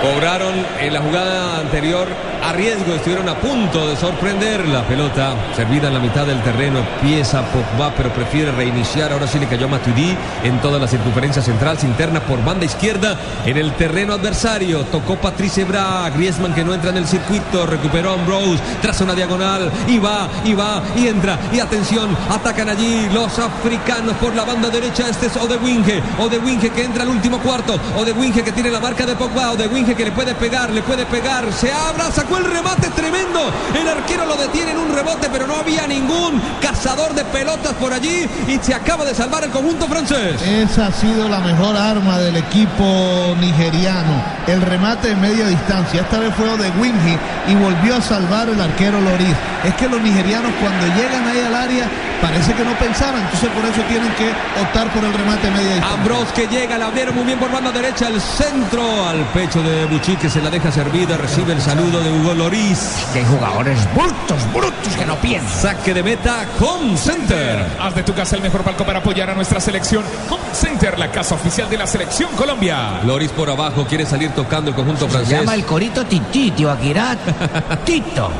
[0.00, 2.06] Cobraron en la jugada anterior
[2.42, 6.78] a riesgo, estuvieron a punto de sorprender la pelota servida en la mitad del terreno.
[6.78, 9.12] Empieza Pogba, pero prefiere reiniciar.
[9.12, 12.64] Ahora sí le cayó a Matuidi en toda la circunferencia central, se interna por banda
[12.64, 14.84] izquierda en el terreno adversario.
[14.84, 19.14] Tocó Patrice Bra, Griezmann que no entra en el circuito, recuperó a Ambrose, traza una
[19.14, 21.38] diagonal y va, y va, y entra.
[21.52, 25.08] Y atención, atacan allí los africanos por la banda derecha.
[25.08, 29.14] Este es Odewinge, Odewinge que entra al último cuarto, Odewinge que tiene la marca de
[29.16, 33.50] Pogba, Odewinge que le puede pegar, le puede pegar, se abra, el remate tremendo.
[33.74, 37.92] El arquero lo detiene en un rebote, pero no había ningún cazador de pelotas por
[37.92, 40.40] allí y se acaba de salvar el conjunto francés.
[40.42, 44.22] Esa ha sido la mejor arma del equipo nigeriano.
[44.46, 46.02] El remate de media distancia.
[46.02, 47.16] Esta vez fue de Wingy
[47.48, 49.36] y volvió a salvar el arquero Loris.
[49.64, 51.88] Es que los nigerianos cuando llegan ahí al área
[52.20, 53.22] parece que no pensaban.
[53.22, 56.00] Entonces por eso tienen que optar por el remate de media distancia.
[56.00, 59.86] Ambrose que llega, la abrieron muy bien por banda derecha, el centro al pecho de
[59.86, 63.06] Buchi que se la deja servida, recibe el saludo de Hugo Loris.
[63.12, 65.76] Que hay jugadores brutos, brutos que no piensan.
[65.76, 67.64] Saque de meta, Home Center.
[67.80, 70.04] Haz de tu casa el mejor palco para apoyar a nuestra selección.
[70.28, 73.00] Home Center, la casa oficial de la selección Colombia.
[73.04, 75.38] Loris por abajo quiere salir tocando el conjunto Se francés.
[75.40, 77.18] llama el corito Titi, tío Akirat.
[77.84, 78.30] Tito.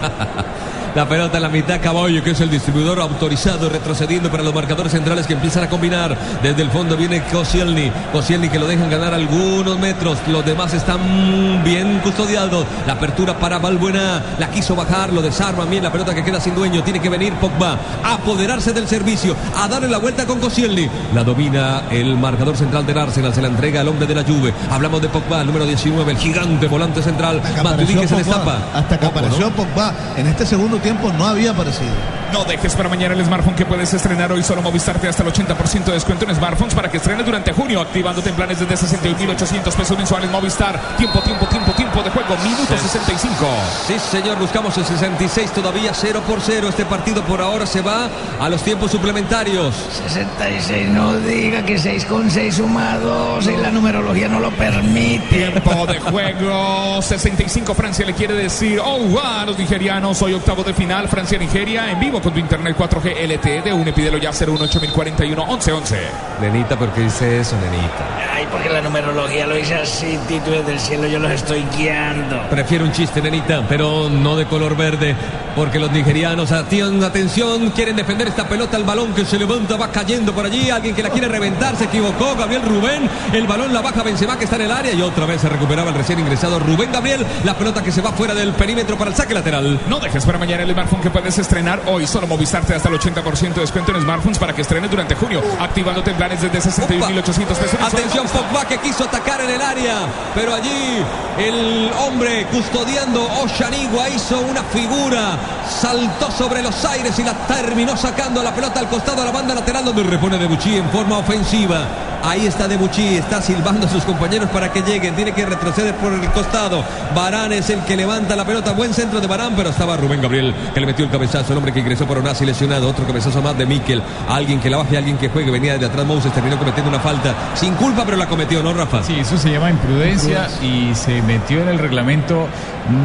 [0.95, 4.91] La pelota en la mitad, Caballo, que es el distribuidor autorizado, retrocediendo para los marcadores
[4.91, 6.19] centrales que empiezan a combinar.
[6.43, 7.93] Desde el fondo viene Koscielny.
[8.13, 10.19] Koscielny que lo dejan ganar algunos metros.
[10.27, 12.67] Los demás están bien custodiados.
[12.89, 14.21] La apertura para Balbuena.
[14.41, 15.85] La quiso bajar, lo desarma bien.
[15.85, 16.83] La pelota que queda sin dueño.
[16.83, 20.91] Tiene que venir Pogba a apoderarse del servicio, a darle la vuelta con Koscielny.
[21.15, 23.33] La domina el marcador central del Arsenal.
[23.33, 24.53] Se la entrega al hombre de la Juve.
[24.73, 27.41] Hablamos de Pogba, el número 19, el gigante volante central.
[27.63, 28.59] Matuidi que se destapa.
[28.75, 29.95] Hasta que apareció Pogba.
[30.17, 32.21] En este segundo tiempo no había aparecido.
[32.33, 34.43] No dejes para mañana el smartphone que puedes estrenar hoy.
[34.45, 37.53] Solo Movistar te da hasta el 80% de descuento en smartphones para que estrenes durante
[37.53, 37.81] junio.
[37.81, 40.79] Activándote en planes desde 61.800 pesos mensuales Movistar.
[40.97, 42.37] Tiempo, tiempo, tiempo, tiempo de juego.
[42.45, 43.47] Minuto 65.
[43.89, 46.69] Sí, señor, buscamos el 66, todavía 0 por 0.
[46.69, 49.75] Este partido por ahora se va a los tiempos suplementarios.
[50.07, 55.27] 66, no diga que 6 con 6 suma 2 y la numerología no lo permite.
[55.31, 57.75] Tiempo de juego 65.
[57.75, 60.23] Francia le quiere decir, oh, wow, a los nigerianos.
[60.23, 61.09] Hoy octavo de final.
[61.09, 63.93] Francia-Nigeria en vivo con tu internet 4G LTE de UNE.
[63.93, 65.99] Pídelo ya 01841 1111.
[66.41, 68.35] Nenita, ¿por qué dice eso, nenita?
[68.35, 72.41] Ay, porque la numerología lo dice así, Tito, desde el cielo yo los estoy guiando.
[72.49, 75.15] Prefiero un chiste, nenita, pero no de color verde,
[75.55, 79.91] porque los nigerianos, atención, atención, quieren defender esta pelota, el balón que se levanta, va
[79.91, 83.83] cayendo por allí, alguien que la quiere reventar, se equivocó, Gabriel Rubén, el balón la
[83.83, 86.59] baja Benzema que está en el área y otra vez se recuperaba el recién ingresado
[86.59, 89.81] Rubén Gabriel, la pelota que se va fuera del perímetro para el saque lateral.
[89.89, 92.07] No dejes para mañana el smartphone que puedes estrenar hoy.
[92.07, 95.15] Solo Movistar te da hasta el 80% de descuento en smartphones para que estrenes durante
[95.15, 95.43] junio.
[95.59, 97.81] Activándote en desde 61.800 pesos.
[97.81, 99.97] Atención, Pogba que quiso atacar en el área,
[100.35, 101.03] pero allí
[101.39, 108.43] el hombre custodiando Oshanigua hizo una figura, saltó sobre los aires y la terminó sacando
[108.43, 111.87] la pelota al costado a la banda lateral donde repone Debuchy en forma ofensiva.
[112.23, 116.13] Ahí está Debuchy, está silbando a sus compañeros para que lleguen, tiene que retroceder por
[116.13, 116.85] el costado.
[117.15, 120.50] Barán es el que levanta la pelota, buen centro de Barán, pero estaba Rubén Gabriel
[120.75, 123.57] que le metió el cabezazo, el hombre que ingresó por Onasi lesionado, otro cabezazo más
[123.57, 126.91] de Mikel, alguien que la baje, alguien que juegue, venía de atrás Moses, terminó cometiendo
[126.91, 129.03] una falta sin culpa, pero la cometió, ¿no, Rafa?
[129.03, 132.49] Sí, eso se llama imprudencia y se metió en el reglamento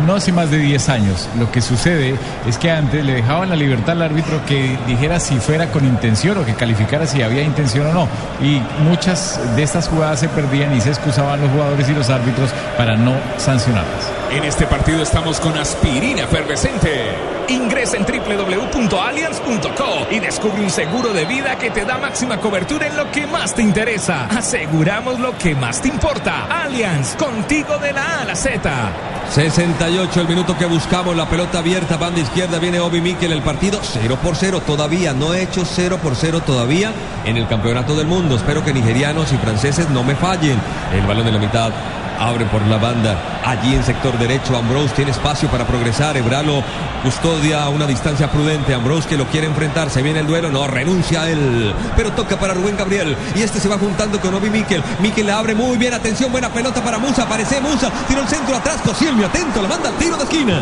[0.05, 1.29] no hace más de 10 años.
[1.37, 2.15] Lo que sucede
[2.47, 6.37] es que antes le dejaban la libertad al árbitro que dijera si fuera con intención
[6.37, 8.07] o que calificara si había intención o no.
[8.41, 12.49] Y muchas de estas jugadas se perdían y se excusaban los jugadores y los árbitros
[12.77, 14.14] para no sancionarlas.
[14.31, 17.05] En este partido estamos con aspirina efervescente.
[17.47, 22.97] Ingresa en www.allianz.co y descubre un seguro de vida que te da máxima cobertura en
[22.97, 24.25] lo que más te interesa.
[24.25, 26.63] Aseguramos lo que más te importa.
[26.63, 28.91] Allianz, contigo de la A a la Z.
[29.29, 33.79] 68 el minuto que buscamos, la pelota abierta, banda izquierda, viene Obi Mikel, el partido
[33.81, 36.91] 0 por 0 todavía, no he hecho 0 por 0 todavía
[37.25, 38.35] en el campeonato del mundo.
[38.35, 40.59] Espero que nigerianos y franceses no me fallen.
[40.93, 41.71] El balón de la mitad
[42.19, 46.63] abre por la banda, allí en sector derecho, Ambrose tiene espacio para progresar, Ebralo
[47.03, 50.67] custodia a una distancia prudente, Ambrose que lo quiere enfrentar, se viene el duelo, no,
[50.67, 54.49] renuncia a él, pero toca para Rubén Gabriel, y este se va juntando con Obi
[54.49, 58.27] Mikel, Mikel la abre muy bien, atención, buena pelota para Musa, aparece Musa, tiro el
[58.27, 60.61] centro atrás, Cosielmi, atento, la manda al tiro de esquina.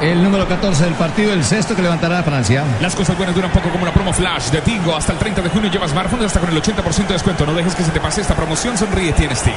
[0.00, 2.64] El número 14 del partido, el sexto que levantará Francia.
[2.82, 4.94] Las cosas buenas duran poco como una promo flash de Tigo.
[4.94, 7.46] Hasta el 30 de junio llevas smartphones hasta con el 80% de descuento.
[7.46, 8.76] No dejes que se te pase esta promoción.
[8.76, 9.56] Sonríe, tienes Tigo.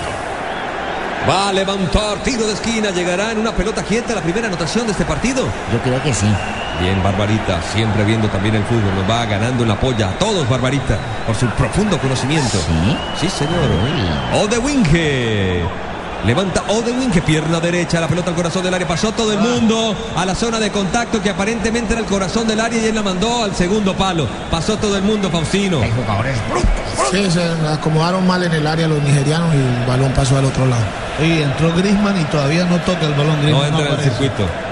[1.27, 4.93] Va a levantar tiro de esquina, llegará en una pelota quieta la primera anotación de
[4.93, 5.45] este partido.
[5.71, 6.27] Yo creo que sí.
[6.81, 10.47] Bien, Barbarita, siempre viendo también el fútbol, nos va ganando en la polla a todos,
[10.47, 12.57] Barbarita, por su profundo conocimiento.
[12.57, 12.97] ¿Sí?
[13.21, 13.69] Sí, señor.
[14.33, 15.88] O de Winge.
[16.25, 18.87] Levanta Odewin, que pierna derecha, la pelota al corazón del área.
[18.87, 22.59] Pasó todo el mundo a la zona de contacto que aparentemente era el corazón del
[22.59, 24.27] área y él la mandó al segundo palo.
[24.51, 25.81] Pasó todo el mundo, Faustino.
[25.81, 26.37] Hay jugadores
[27.11, 30.65] Sí, se acomodaron mal en el área los nigerianos y el balón pasó al otro
[30.65, 30.83] lado.
[31.23, 33.35] Y entró Grisman y todavía no toca el balón.
[33.37, 34.68] No Griezmann entra en el circuito.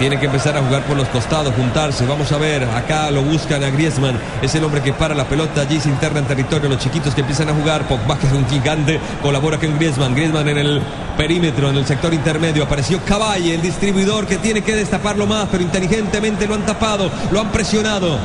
[0.00, 2.06] Tiene que empezar a jugar por los costados, juntarse.
[2.06, 4.18] Vamos a ver, acá lo buscan a Griezmann.
[4.40, 6.70] Es el hombre que para la pelota allí, se interna en territorio.
[6.70, 7.86] Los chiquitos que empiezan a jugar.
[7.86, 10.14] Pogba, que es un gigante, colabora con Griezmann.
[10.14, 10.80] Griezmann en el
[11.18, 12.64] perímetro, en el sector intermedio.
[12.64, 17.38] Apareció Caballe, el distribuidor que tiene que destaparlo más, pero inteligentemente lo han tapado, lo
[17.38, 18.18] han presionado.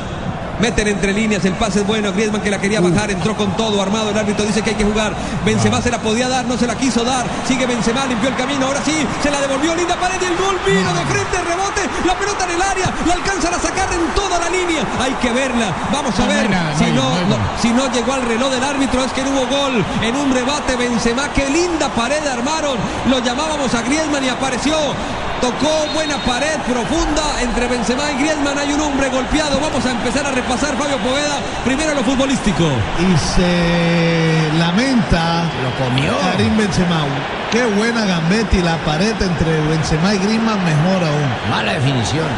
[0.60, 2.12] Meten entre líneas, el pase es bueno.
[2.12, 4.10] Griezmann que la quería bajar, entró con todo armado.
[4.10, 5.12] El árbitro dice que hay que jugar.
[5.44, 7.26] Benzema se la podía dar, no se la quiso dar.
[7.46, 8.66] Sigue Benzema, limpió el camino.
[8.66, 11.82] Ahora sí, se la devolvió linda pared y el gol vino de frente, rebote.
[12.06, 14.82] La pelota en el área, la alcanzan a sacar en toda la línea.
[15.00, 15.72] Hay que verla.
[15.92, 17.12] Vamos a ver si no,
[17.60, 19.04] si no llegó al reloj del árbitro.
[19.04, 20.76] Es que no hubo gol en un rebate.
[20.76, 22.78] Benzema, qué linda pared armaron.
[23.10, 24.76] Lo llamábamos a Griezmann y apareció.
[25.40, 28.58] Tocó buena pared profunda entre Benzema y Griezmann.
[28.58, 29.60] Hay un hombre golpeado.
[29.60, 31.38] Vamos a empezar a repasar, Fabio Poveda.
[31.64, 32.64] Primero lo futbolístico.
[32.98, 36.12] Y se lamenta Lo comió.
[36.32, 37.04] Karim Benzema.
[37.50, 41.50] Qué buena Gambetti, la pared entre Benzema y Griezmann mejor aún.
[41.50, 42.28] Mala definición.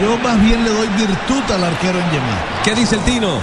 [0.00, 2.36] Yo más bien le doy virtud al arquero en Yemá.
[2.64, 3.38] ¿Qué dice el Tino?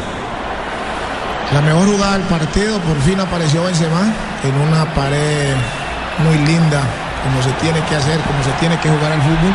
[1.53, 4.03] La mejor jugada del partido, por fin apareció Benzema
[4.43, 5.53] en una pared
[6.23, 6.81] muy linda,
[7.23, 9.53] como se tiene que hacer, como se tiene que jugar al fútbol.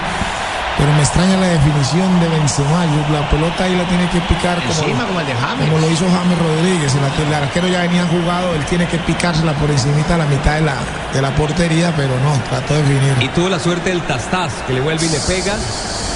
[0.79, 2.85] Pero me extraña la definición de Benzema.
[3.11, 5.65] La pelota ahí la tiene que picar como, Encima como el de James.
[5.71, 6.95] como lo hizo James Rodríguez.
[6.95, 10.57] El, el arquero ya venía jugado, él tiene que picársela por encimita a la mitad
[10.57, 10.77] de la,
[11.15, 13.15] de la portería, pero no, trató de definir.
[13.21, 15.55] Y tuvo la suerte del Tastás, que le vuelve y le pega.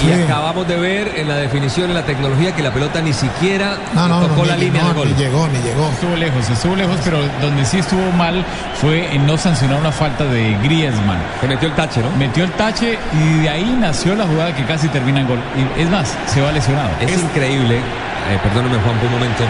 [0.00, 0.22] Y Sí.
[0.22, 4.08] acabamos de ver en la definición, en la tecnología, que la pelota ni siquiera No,
[4.08, 5.08] no, tocó no, la ni- línea no, de gol.
[5.08, 5.88] ni llegó, ni llegó.
[5.90, 8.42] Estuvo lejos, estuvo lejos, pero donde sí estuvo mal
[8.80, 11.18] fue en no sancionar una falta de Griezmann.
[11.42, 12.10] Se metió el tache, ¿no?
[12.16, 15.38] Metió el tache y de ahí nació la jugada que casi termina en gol.
[15.76, 16.88] Y es más, se va lesionado.
[17.00, 19.44] Es increíble, eh, perdóname Juan por un momento,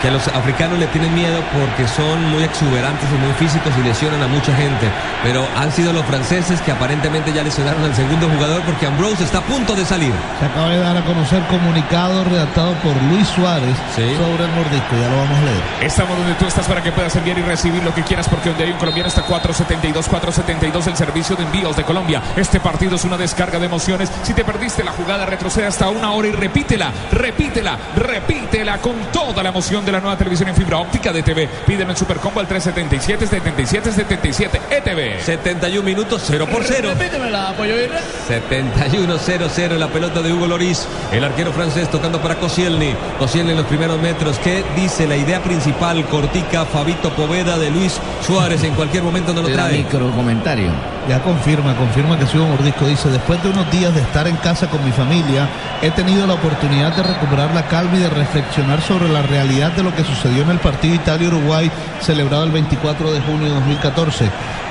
[0.00, 3.82] que a los africanos le tienen miedo porque son muy exuberantes y muy físicos y
[3.86, 4.86] lesionan a mucha gente.
[5.22, 9.38] Pero han sido los franceses que aparentemente ya lesionaron al segundo jugador porque Ambrose está
[9.38, 10.12] a punto de salir.
[10.38, 14.02] Se acaba de dar a conocer comunicado redactado por Luis Suárez Sí.
[14.16, 14.96] sobre el mordisco.
[15.00, 15.62] Ya lo vamos a leer.
[15.82, 18.64] Estamos donde tú estás para que puedas enviar y recibir lo que quieras, porque donde
[18.64, 22.22] hay un colombiano está 472, 472 el servicio de envíos de Colombia.
[22.36, 24.10] Este partido es una descarga de emociones.
[24.22, 29.42] Si te perdiste la jugada, retrocede hasta una hora y repítela, repítela, repítela con toda
[29.42, 31.48] la emoción de la nueva televisión en fibra óptica de TV.
[31.66, 35.20] Pídelo en Supercombo al 377 77 77 ETV.
[35.22, 36.90] 71 minutos, 0 por 0.
[36.96, 38.00] Repítemela, Pollo Irra.
[38.28, 42.94] 71-0-0 la pelota de Hugo Loris, el arquero francés tocando para Koscielny.
[43.18, 44.38] Koscielny en los primeros metros.
[44.38, 46.04] ¿Qué dice la idea principal?
[46.06, 48.62] Cortica, Fabito Poveda de Luis Suárez.
[48.64, 49.78] En cualquier momento no lo La trae.
[49.78, 50.70] micro comentario.
[51.08, 52.86] Ya confirma, confirma que sí hubo mordisco.
[52.86, 55.48] Dice, después de unos días de estar en casa con mi familia,
[55.82, 59.82] he tenido la oportunidad de recuperar la calma y de reflexionar sobre la realidad de
[59.82, 64.30] lo que sucedió en el partido Italia-Uruguay celebrado el 24 de junio de 2014.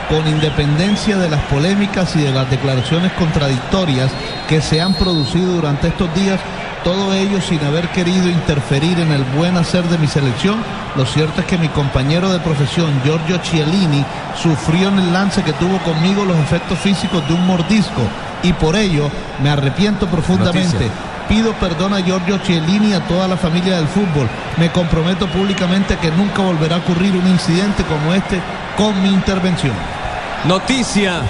[0.10, 4.12] Con independencia de las polémicas y de las declaraciones contradictorias
[4.48, 6.40] que se han producido durante estos días,
[6.84, 10.64] todo ello sin haber querido interferir en el buen hacer de mi selección,
[10.96, 14.04] lo cierto es que mi compañero de profesión, Giorgio Chiellini,
[14.36, 18.02] sufrió en el lance que tuvo conmigo los efectos físicos de un mordisco
[18.42, 19.12] y por ello
[19.44, 20.74] me arrepiento profundamente.
[20.74, 20.92] Noticia.
[21.28, 24.28] Pido perdón a Giorgio Chiellini y a toda la familia del fútbol.
[24.58, 28.40] Me comprometo públicamente que nunca volverá a ocurrir un incidente como este
[28.76, 29.99] con mi intervención.
[30.46, 31.22] Noticia.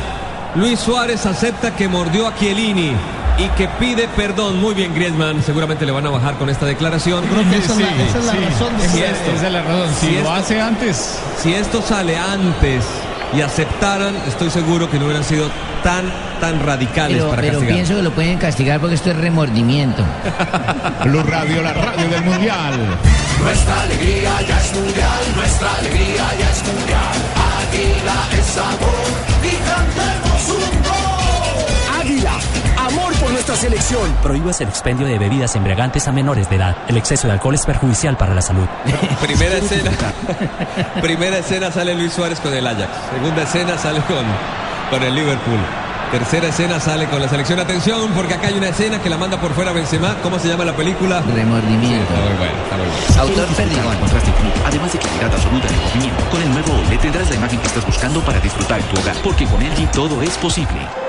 [0.56, 2.92] Luis Suárez acepta que mordió a Chiellini
[3.38, 4.60] y que pide perdón.
[4.60, 5.42] Muy bien, Griezmann.
[5.44, 7.24] Seguramente le van a bajar con esta declaración.
[7.26, 9.04] Creo que esa es la- esa es la razón de ser.
[9.14, 9.90] esto, Esa es la razón.
[10.00, 12.84] Si Si lo hace antes, si esto sale antes
[13.36, 15.50] y aceptaran, estoy seguro que no hubieran sido
[15.84, 16.12] tan,
[16.42, 17.76] tan radicales Pero, para pero castigar.
[17.76, 20.04] pienso que lo pueden castigar porque esto es remordimiento.
[21.06, 22.74] Blue Radio, la radio del Mundial.
[23.42, 27.16] Nuestra alegría ya es mundial, nuestra alegría ya es mundial.
[27.70, 29.10] Águila es sabor
[29.44, 30.79] y cantemos un
[32.90, 34.12] amor por nuestra selección.
[34.22, 36.76] Prohíbas el expendio de bebidas embriagantes a menores de edad.
[36.88, 38.68] El exceso de alcohol es perjudicial para la salud.
[39.22, 39.92] Primera escena.
[41.02, 42.90] Primera escena sale Luis Suárez con el Ajax.
[43.14, 44.26] Segunda escena sale con,
[44.90, 45.60] con el Liverpool.
[46.12, 47.60] Tercera escena sale con la selección.
[47.60, 50.16] Atención, porque acá hay una escena que la manda por fuera Benzema.
[50.24, 51.22] ¿Cómo se llama la película?
[51.22, 52.14] Remordimiento.
[52.14, 53.22] Está muy bueno, está muy bueno.
[53.22, 54.32] Autor de contraste
[54.66, 56.30] además de claridad absoluta el movimiento.
[56.32, 59.46] Con el nuevo OLED tendrás la imagen que estás buscando para disfrutar tu hogar, porque
[59.46, 61.09] con LG todo es posible.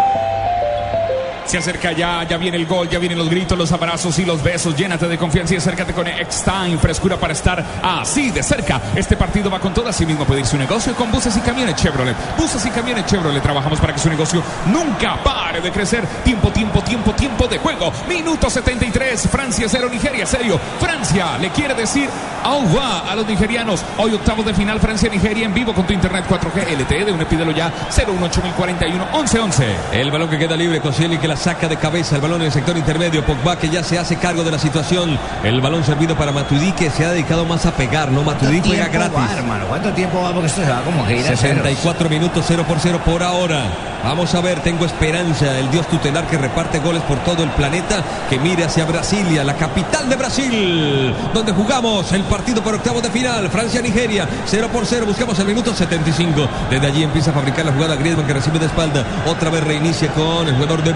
[1.51, 4.41] Se acerca ya, ya viene el gol, ya vienen los gritos, los abrazos y los
[4.41, 4.77] besos.
[4.77, 8.81] Llénate de confianza y acércate con X-Time, frescura para estar así de cerca.
[8.95, 11.75] Este partido va con todo, así mismo puede ir su negocio con buses y camiones
[11.75, 12.15] Chevrolet.
[12.39, 16.07] Buses y camiones Chevrolet, trabajamos para que su negocio nunca pare de crecer.
[16.23, 17.93] Tiempo, tiempo, tiempo, tiempo de juego.
[18.09, 20.61] Minuto 73, Francia 0, Nigeria 0.
[20.79, 22.09] Francia le quiere decir
[22.45, 23.85] agua a los nigerianos.
[23.99, 27.73] Hoy octavos de final, Francia-Nigeria en vivo con tu internet 4G LTE de un ya
[27.91, 29.67] 018041 1111.
[29.93, 32.53] El balón que queda libre, Koscielny que la saca de cabeza, el balón en el
[32.53, 36.33] sector intermedio, Pogba que ya se hace cargo de la situación, el balón servido para
[36.33, 38.23] Matuidi que se ha dedicado más a pegar, ¿no?
[38.23, 39.17] Matuidi juega gratis.
[39.17, 39.65] Va, hermano?
[39.67, 40.33] ¿Cuánto tiempo va?
[40.33, 43.63] Porque esto se va como que ir a 64 minutos 0 por 0 por ahora.
[44.05, 48.03] Vamos a ver, tengo esperanza, el dios tutelar que reparte goles por todo el planeta,
[48.31, 53.11] que mire hacia Brasilia, la capital de Brasil, donde jugamos el partido por octavo de
[53.11, 56.49] final, Francia-Nigeria, 0 por 0, buscamos el minuto 75.
[56.71, 60.09] Desde allí empieza a fabricar la jugada Griezmann que recibe de espalda, otra vez reinicia
[60.13, 60.95] con el jugador de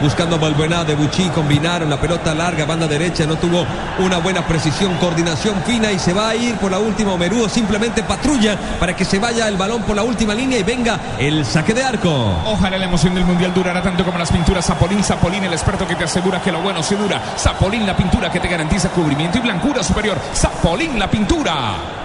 [0.00, 3.66] Buscando a Balbuena de Bucci, combinaron la pelota larga, banda derecha, no tuvo
[3.98, 8.02] una buena precisión, coordinación fina y se va a ir por la última, Omerúo simplemente
[8.02, 11.74] patrulla para que se vaya el balón por la última línea y venga el saque
[11.74, 12.10] de arco.
[12.44, 15.02] Ojalá la emoción del mundial durará tanto como las pinturas Zapolín.
[15.02, 17.20] Zapolín, el experto que te asegura que lo bueno se dura.
[17.36, 20.18] Zapolín, la pintura que te garantiza cubrimiento y blancura superior.
[20.34, 22.01] Zapolín, la pintura.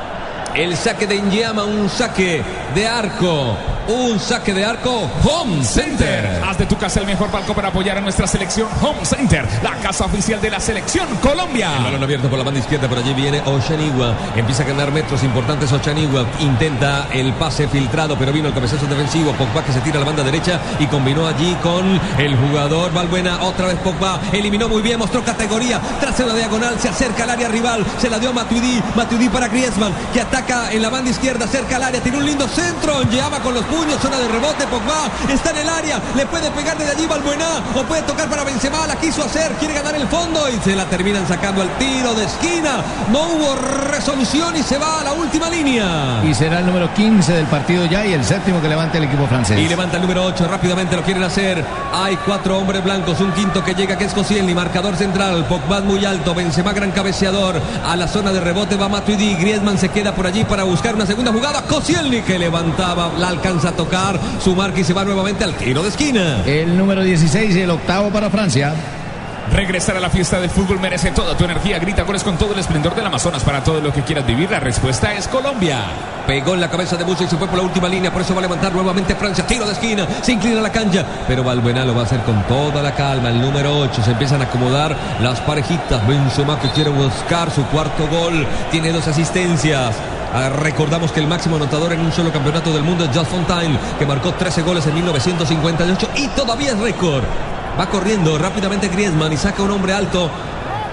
[0.58, 2.44] El saque de Inyama, un saque
[2.74, 3.56] de arco.
[3.88, 5.10] Un saque de arco.
[5.24, 6.42] Home Center.
[6.44, 9.76] Haz de tu casa el mejor palco para apoyar a nuestra selección Home Center, la
[9.76, 11.70] casa oficial de la selección Colombia.
[11.78, 14.18] El balón abierto por la banda izquierda, por allí viene Ochanigua.
[14.36, 16.26] Empieza a ganar metros importantes Ochanigua.
[16.40, 19.34] Intenta el pase filtrado, pero vino el cabezazo defensivo.
[19.34, 23.44] Pogba que se tira a la banda derecha y combinó allí con el jugador Valbuena.
[23.44, 24.20] Otra vez Pogba.
[24.34, 25.80] Eliminó muy bien, mostró categoría.
[26.02, 27.86] Tras la diagonal, se acerca al área rival.
[28.00, 28.82] Se la dio a Matuidi.
[28.96, 32.02] Matuidi para Griezmann, que ataca en la banda izquierda, cerca al área.
[32.02, 33.02] Tiene un lindo centro.
[33.04, 34.66] Lleva con los puños, zona de rebote.
[34.68, 36.00] Pogba está en el área.
[36.16, 38.88] Le puede pegar desde allí Valbuena o puede tocar para Benzema.
[38.88, 39.52] La quiso hacer.
[39.54, 42.82] Quiere ganar el fondo y se la terminan sacando al tiro de esquina.
[43.12, 43.56] No hubo
[43.92, 46.22] resolución y se va a la última línea.
[46.24, 49.28] Y será el número 15 del partido ya y el séptimo que levanta el equipo
[49.28, 49.60] francés.
[49.60, 51.64] Y levanta el número 8, rápidamente lo quieren hacer.
[51.94, 55.46] Hay cuatro hombres blancos, un quinto que llega, que es Koscielny, marcador central.
[55.46, 57.60] Pogba muy alto, Benzema gran cabeceador.
[57.86, 59.36] A la zona de rebote va Matuidi.
[59.36, 61.64] Griezmann se queda por allí para buscar una segunda jugada.
[61.64, 64.20] Koscielny que levantaba, la alcanza a tocar.
[64.44, 66.44] Su marca y se va nuevamente al tiro de esquina.
[66.46, 68.74] El número 16 y el octavo para Francia.
[69.52, 71.80] Regresar a la fiesta del fútbol merece toda tu energía.
[71.80, 74.52] Grita goles con todo el esplendor del Amazonas para todo lo que quieras vivir.
[74.52, 75.80] La respuesta es Colombia.
[76.28, 78.12] Pegó en la cabeza de Bush y se fue por la última línea.
[78.12, 79.48] Por eso va a levantar nuevamente Francia.
[79.48, 80.06] Tiro de esquina.
[80.22, 81.06] Se inclina la cancha.
[81.28, 83.30] Pero Valbuena lo va a hacer con toda la calma.
[83.30, 84.04] El número 8.
[84.04, 86.06] Se empiezan a acomodar las parejitas.
[86.06, 88.46] Benzema que quiere buscar su cuarto gol.
[88.70, 89.96] Tiene dos asistencias.
[90.34, 93.78] Ah, recordamos que el máximo anotador en un solo campeonato del mundo es Just Fontaine,
[93.98, 97.24] que marcó 13 goles en 1958 y todavía es récord.
[97.80, 100.30] Va corriendo rápidamente Griezmann y saca un hombre alto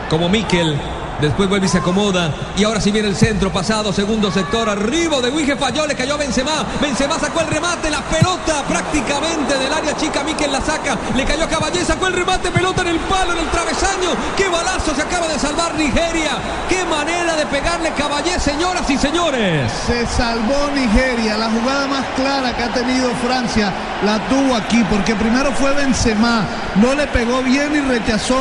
[0.09, 0.79] como Mikel.
[1.21, 2.33] Después vuelve y se acomoda.
[2.57, 4.69] Y ahora sí viene el centro pasado, segundo sector.
[4.69, 6.65] Arriba de Wige falló, le cayó a Benzema.
[6.81, 10.23] Benzema sacó el remate, la pelota prácticamente del área chica.
[10.25, 13.51] Mikel la saca, le cayó Caballé, sacó el remate, pelota en el palo, en el
[13.51, 14.11] travesaño.
[14.37, 16.31] ¡Qué balazo se acaba de salvar Nigeria!
[16.69, 19.71] ¡Qué manera de pegarle Caballé, señoras y señores!
[19.87, 21.37] Se salvó Nigeria.
[21.37, 23.73] La jugada más clara que ha tenido Francia
[24.05, 26.45] la tuvo aquí, porque primero fue Benzema,
[26.77, 28.37] no le pegó bien y rechazó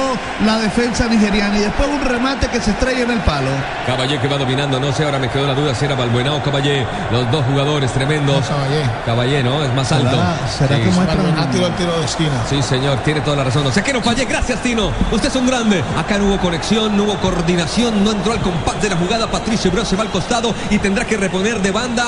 [0.46, 1.58] la defensa nigeriana.
[1.58, 3.50] Y después un remate que se estrella en el palo.
[3.86, 6.42] Caballé que va dominando, no sé, ahora me quedó la duda si era Balbuena o
[6.42, 6.86] Caballé.
[7.12, 8.46] Los dos jugadores tremendos.
[8.48, 8.90] Caballé.
[9.06, 9.64] Caballé, ¿no?
[9.64, 10.18] Es más alto.
[10.58, 10.82] ¿Será Sí.
[10.84, 12.32] que muestra tiro de esquina.
[12.50, 13.66] Sí, señor, tiene toda la razón.
[13.68, 14.26] O sea que no fallé.
[14.26, 14.92] Gracias, Tino.
[15.12, 15.84] Usted es un grande.
[15.98, 19.28] Acá no hubo conexión, no hubo coordinación, no entró al compás de la jugada.
[19.28, 22.06] Patricio Bro se va al costado y tendrá que reponer de banda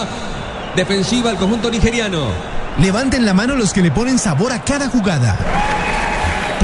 [0.76, 2.28] defensiva al conjunto nigeriano.
[2.80, 5.36] Levanten la mano los que le ponen sabor a cada jugada.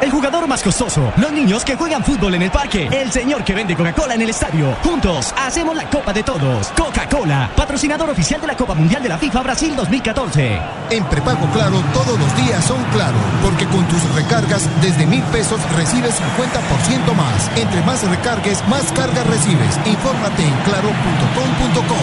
[0.00, 3.52] El jugador más costoso, los niños que juegan fútbol en el parque, el señor que
[3.52, 4.76] vende Coca-Cola en el estadio.
[4.84, 6.68] Juntos hacemos la Copa de Todos.
[6.68, 10.60] Coca-Cola, patrocinador oficial de la Copa Mundial de la FIFA Brasil 2014.
[10.90, 15.60] En prepago claro, todos los días son claro, porque con tus recargas desde mil pesos
[15.74, 17.50] recibes 50% más.
[17.56, 19.80] Entre más recargues, más cargas recibes.
[19.84, 21.96] Infórmate en claro.com.co.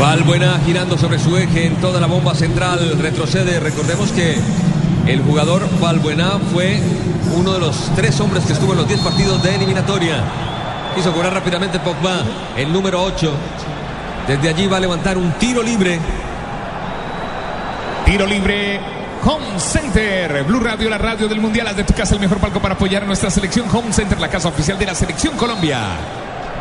[0.00, 2.98] Valbuena girando sobre su eje en toda la bomba central.
[2.98, 3.58] Retrocede.
[3.60, 4.38] Recordemos que
[5.06, 6.80] el jugador Valbuena fue
[7.36, 10.22] uno de los tres hombres que estuvo en los 10 partidos de eliminatoria.
[10.94, 12.22] Quiso cobrar rápidamente Pogba,
[12.56, 13.32] el número 8.
[14.28, 15.98] Desde allí va a levantar un tiro libre.
[18.04, 18.80] Tiro libre.
[19.24, 22.60] Home Center, Blue Radio, la radio del Mundial, haz de tu casa el mejor palco
[22.60, 25.78] para apoyar a nuestra selección Home Center, la casa oficial de la selección Colombia.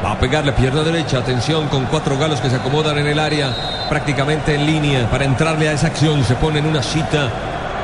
[0.03, 1.17] Va a pegarle pierna derecha.
[1.19, 5.69] Atención con cuatro galos que se acomodan en el área, prácticamente en línea para entrarle
[5.69, 6.23] a esa acción.
[6.23, 7.31] Se pone en una cita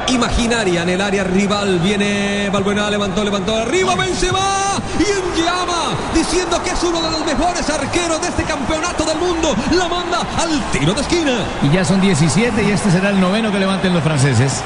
[0.09, 1.79] imaginaria en el área rival.
[1.79, 7.25] Viene Balbuena, levantó, levantó arriba, Benzema y en llama, diciendo que es uno de los
[7.25, 9.55] mejores arqueros de este campeonato del mundo.
[9.71, 11.33] La manda al tiro de esquina.
[11.63, 14.61] Y ya son 17 y este será el noveno que levanten los franceses.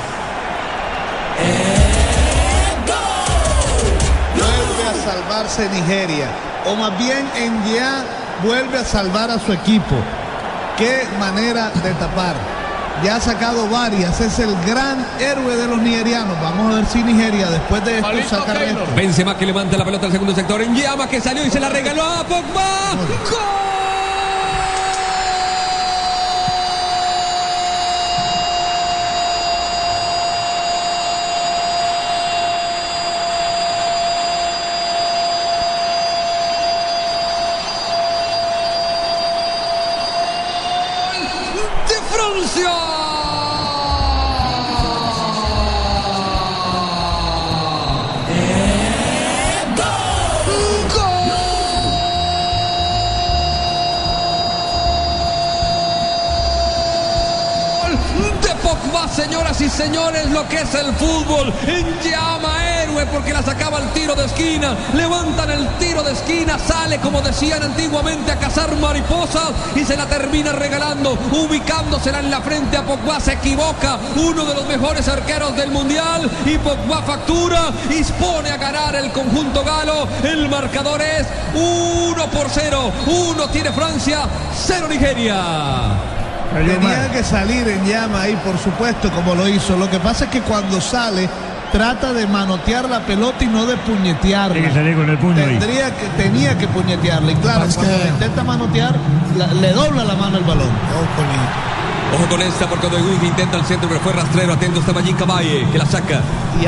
[4.36, 6.28] Vuelve a salvarse Nigeria.
[6.66, 7.26] O más bien
[7.74, 8.04] ya
[8.44, 9.96] vuelve a salvar a su equipo.
[10.78, 12.61] Qué manera de tapar.
[13.04, 14.20] Ya ha sacado varias.
[14.22, 16.40] Es el gran héroe de los nigerianos.
[16.42, 18.86] Vamos a ver si Nigeria después de esto saca resto.
[18.96, 20.62] Benzema que levanta la pelota al segundo sector.
[20.62, 22.96] En llama que salió y se la regaló a Pogba.
[23.30, 23.71] ¡Gol!
[58.82, 61.54] Pogba, señoras y señores, lo que es el fútbol.
[61.68, 64.76] En llama héroe porque la sacaba el tiro de esquina.
[64.94, 70.06] Levantan el tiro de esquina, sale como decían antiguamente a cazar mariposas y se la
[70.08, 73.20] termina regalando, ubicándosela en la frente a Pogba.
[73.20, 78.58] Se equivoca, uno de los mejores arqueros del mundial y Pogba factura y pone a
[78.58, 80.08] ganar el conjunto galo.
[80.24, 82.92] El marcador es 1 por 0.
[83.06, 86.11] 1 tiene Francia, 0 Nigeria.
[86.54, 89.78] Tenía que salir en llama ahí, por supuesto, como lo hizo.
[89.78, 91.30] Lo que pasa es que cuando sale,
[91.72, 94.54] trata de manotear la pelota y no de puñetearla.
[94.54, 95.58] Tiene que salir con el puño ahí.
[95.58, 97.32] Tendría que, tenía que puñetearla.
[97.32, 98.96] Y claro, cuando intenta manotear,
[99.38, 100.70] la- le dobla la mano el balón.
[102.14, 104.52] Ojo con esta porque De Guiga intenta el centro, pero fue rastrero.
[104.54, 106.20] Atento estaba Jim Cabaye, que la saca.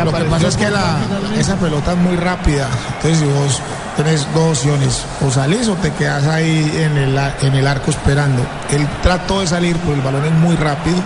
[0.05, 0.97] Lo que pasa es que la,
[1.37, 2.69] esa pelota es muy rápida.
[2.95, 3.61] Entonces, si vos
[3.97, 8.41] tenés dos opciones, o salís o te quedas ahí en el, en el arco esperando.
[8.71, 10.97] Él trató de salir, pero el balón es muy rápido.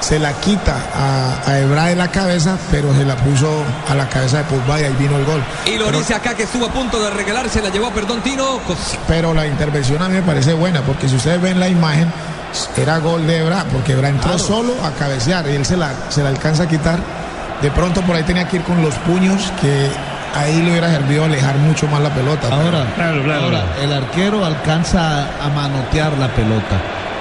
[0.00, 3.48] Se la quita a, a Ebra de la cabeza, pero se la puso
[3.88, 5.42] a la cabeza de Pogba y ahí vino el gol.
[5.64, 8.60] Y lo Pero- dice acá que estuvo a punto de regalarse, la llevó, perdón, Tino.
[9.08, 12.12] Pero la intervención a mí me parece buena, porque si ustedes ven la imagen,
[12.76, 16.22] era gol de Ebra, porque Ebra entró solo a cabecear y él se la, se
[16.22, 17.00] la alcanza a quitar.
[17.62, 19.90] De pronto por ahí tenía que ir con los puños, que
[20.34, 22.48] ahí le hubiera servido alejar mucho más la pelota.
[22.50, 26.76] Ahora, Claro, ahora el arquero alcanza a manotear la pelota.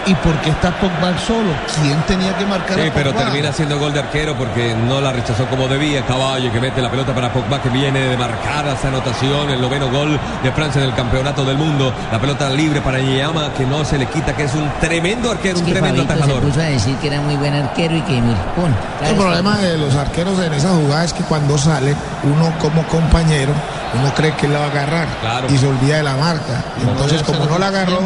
[0.07, 1.49] ¿Y por qué está Pogba solo?
[1.81, 5.11] ¿Quién tenía que marcar Sí, a pero termina siendo gol de arquero porque no la
[5.11, 6.05] rechazó como debía.
[6.05, 9.89] Caballo que mete la pelota para Pogba que viene de marcar esa anotación, el noveno
[9.89, 11.91] gol de Francia en el campeonato del mundo.
[12.11, 15.57] La pelota libre para Yama que no se le quita, que es un tremendo arquero,
[15.59, 16.43] un que tremendo Fabito se atajador.
[16.49, 18.69] puso a decir que era muy buen arquero y que mira, pum.
[19.03, 23.53] El problema de los arqueros en esa jugada es que cuando sale, uno como compañero,
[23.99, 25.07] uno cree que él la va a agarrar
[25.49, 26.63] y se olvida de la marca.
[26.81, 28.01] Entonces, como no la agarró,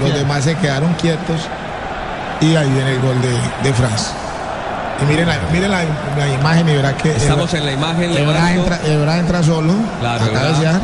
[0.00, 1.33] los demás se quedaron quietos
[2.40, 3.36] y ahí viene el gol de,
[3.68, 4.12] de Francia.
[5.02, 5.78] Y miren la, miren la,
[6.16, 8.12] la imagen y verá que Estamos Ebra- en la imagen.
[8.16, 10.80] Ebra entra, Ebra entra solo Claro, a.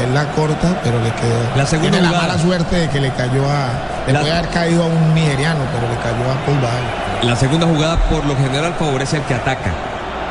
[0.00, 1.36] Él la corta, pero le quedó.
[1.54, 2.28] La segunda Tiene la jugada.
[2.28, 3.68] mala suerte de que le cayó a.
[4.06, 6.70] Le La- puede haber caído a un nigeriano, pero le cayó a Pogba.
[7.28, 9.70] La segunda jugada por lo general favorece al que ataca.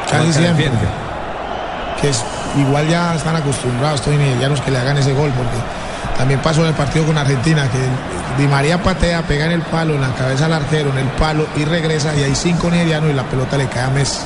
[0.10, 0.64] Casi que siempre.
[0.66, 0.88] defiende.
[2.02, 2.24] que es
[2.58, 5.56] igual ya están acostumbrados estos nigerianos que le hagan ese gol porque
[6.22, 9.96] también pasó en el partido con Argentina que Di María patea, pega en el palo,
[9.96, 13.14] en la cabeza al arquero, en el palo y regresa y hay cinco nigerianos y
[13.14, 14.20] la pelota le cae a Messi.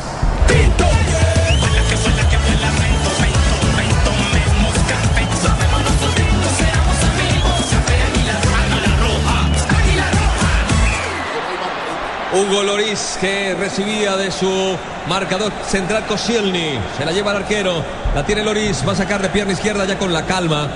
[12.34, 14.76] Hugo Loris que recibía de su
[15.08, 16.78] marcador central Koscielny.
[16.98, 17.82] Se la lleva el arquero.
[18.14, 18.86] La tiene Loris.
[18.86, 20.68] Va a sacar de pierna izquierda ya con la calma.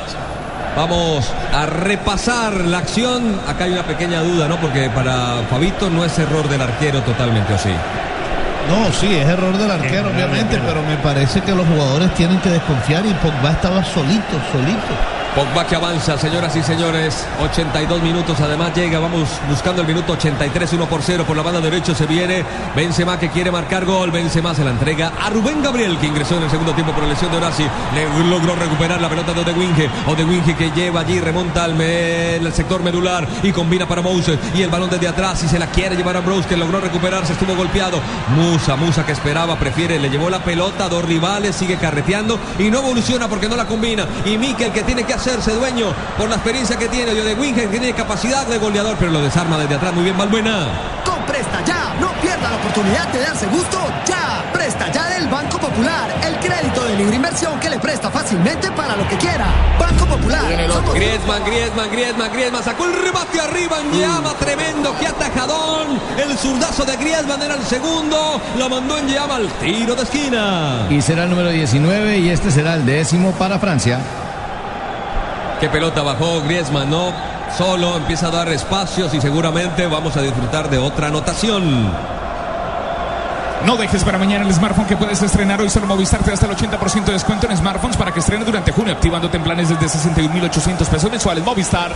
[0.75, 3.39] Vamos a repasar la acción.
[3.47, 4.57] Acá hay una pequeña duda, ¿no?
[4.57, 7.73] Porque para Fabito no es error del arquero totalmente, ¿o sí?
[8.69, 12.49] No, sí, es error del arquero, obviamente, pero me parece que los jugadores tienen que
[12.49, 15.18] desconfiar y Pogba estaba solito, solito.
[15.39, 17.25] Pogba que avanza, señoras y señores.
[17.41, 18.99] 82 minutos, además llega.
[18.99, 21.23] Vamos buscando el minuto 83, 1 por 0.
[21.25, 22.43] Por la banda derecha se viene
[22.75, 24.11] Benzema que quiere marcar gol.
[24.11, 27.31] Benzema se la entrega a Rubén Gabriel, que ingresó en el segundo tiempo por lesión
[27.31, 27.63] de Orasi.
[27.95, 29.89] Le logró recuperar la pelota de Odewinge.
[30.07, 31.77] Odewinge que lleva allí, remonta al
[32.51, 34.37] sector medular y combina para Moses.
[34.53, 37.31] Y el balón desde atrás y se la quiere llevar a Bros, que logró recuperarse.
[37.31, 38.01] Estuvo golpeado.
[38.35, 42.69] Musa, Musa que esperaba, prefiere, le llevó la pelota a dos rivales, sigue carreteando y
[42.69, 44.05] no evoluciona porque no la combina.
[44.25, 47.13] Y Mikel que tiene que hacer hacerse dueño por la experiencia que tiene.
[47.13, 49.93] De Winge que tiene capacidad de goleador, pero lo desarma desde atrás.
[49.93, 50.67] Muy bien, Balbuena.
[51.05, 53.77] Con Presta Ya, no pierda la oportunidad de darse gusto
[54.07, 54.43] ya.
[54.53, 58.95] Presta Ya del Banco Popular, el crédito de libre inversión que le presta fácilmente para
[58.95, 59.45] lo que quiera.
[59.79, 60.43] Banco Popular.
[60.73, 65.99] somos- Griezmann, Griezmann, Griezmann, Griezmann sacó el remate arriba en llama, tremendo, qué atajadón.
[66.17, 70.87] El zurdazo de Griezmann era el segundo, lo mandó en llama al tiro de esquina.
[70.89, 73.99] Y será el número 19 y este será el décimo para Francia.
[75.59, 77.11] Qué pelota bajó Griezmann, ¿no?
[77.57, 81.91] Solo empieza a dar espacios y seguramente vamos a disfrutar de otra anotación.
[83.65, 85.69] No dejes para mañana el smartphone que puedes estrenar hoy.
[85.69, 88.71] Solo Movistar te da hasta el 80% de descuento en smartphones para que estrenes durante
[88.71, 91.43] junio, activándote en planes desde 61.800 pesos mensuales.
[91.43, 91.91] Movistar.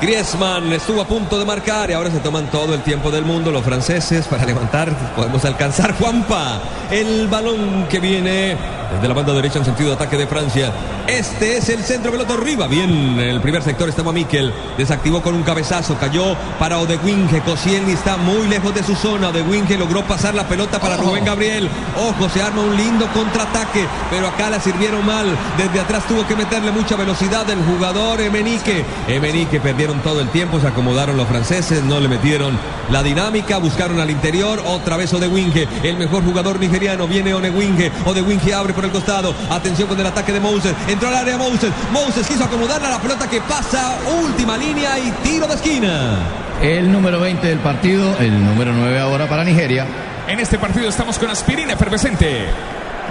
[0.00, 3.52] Griezmann estuvo a punto de marcar y ahora se toman todo el tiempo del mundo
[3.52, 4.92] los franceses para levantar.
[5.14, 6.60] Podemos alcanzar Juanpa.
[6.90, 8.56] El balón que viene
[8.92, 10.72] desde la banda derecha en sentido de ataque de Francia.
[11.08, 12.66] Este es el centro pelota arriba.
[12.66, 14.52] Bien, en el primer sector estaba Miquel.
[14.76, 15.96] Desactivó con un cabezazo.
[15.98, 17.40] Cayó para Odewinge.
[17.40, 19.30] Koscielny está muy lejos de su zona.
[19.30, 21.70] Odewinge logró pasar la pelota para Rubén Gabriel.
[21.96, 23.86] Ojo, se arma un lindo contraataque.
[24.10, 25.26] Pero acá la sirvieron mal.
[25.56, 28.84] Desde atrás tuvo que meterle mucha velocidad el jugador Emenique.
[29.08, 30.60] Emenique perdieron todo el tiempo.
[30.60, 31.82] Se acomodaron los franceses.
[31.84, 32.58] No le metieron
[32.90, 33.56] la dinámica.
[33.56, 34.62] Buscaron al interior.
[34.66, 35.66] Otra vez Odewinge.
[35.82, 37.08] El mejor jugador nigeriano.
[37.08, 37.90] Viene Odewinge.
[38.04, 39.34] Odewinge abre por el costado.
[39.48, 40.74] Atención con el ataque de Moses.
[40.98, 41.70] Entró al área Moses.
[41.92, 42.90] Moses quiso acomodarla.
[42.90, 43.98] La pelota que pasa.
[44.20, 46.18] Última línea y tiro de esquina.
[46.60, 49.86] El número 20 del partido, el número 9 ahora para Nigeria.
[50.26, 52.46] En este partido estamos con aspirina efervescente.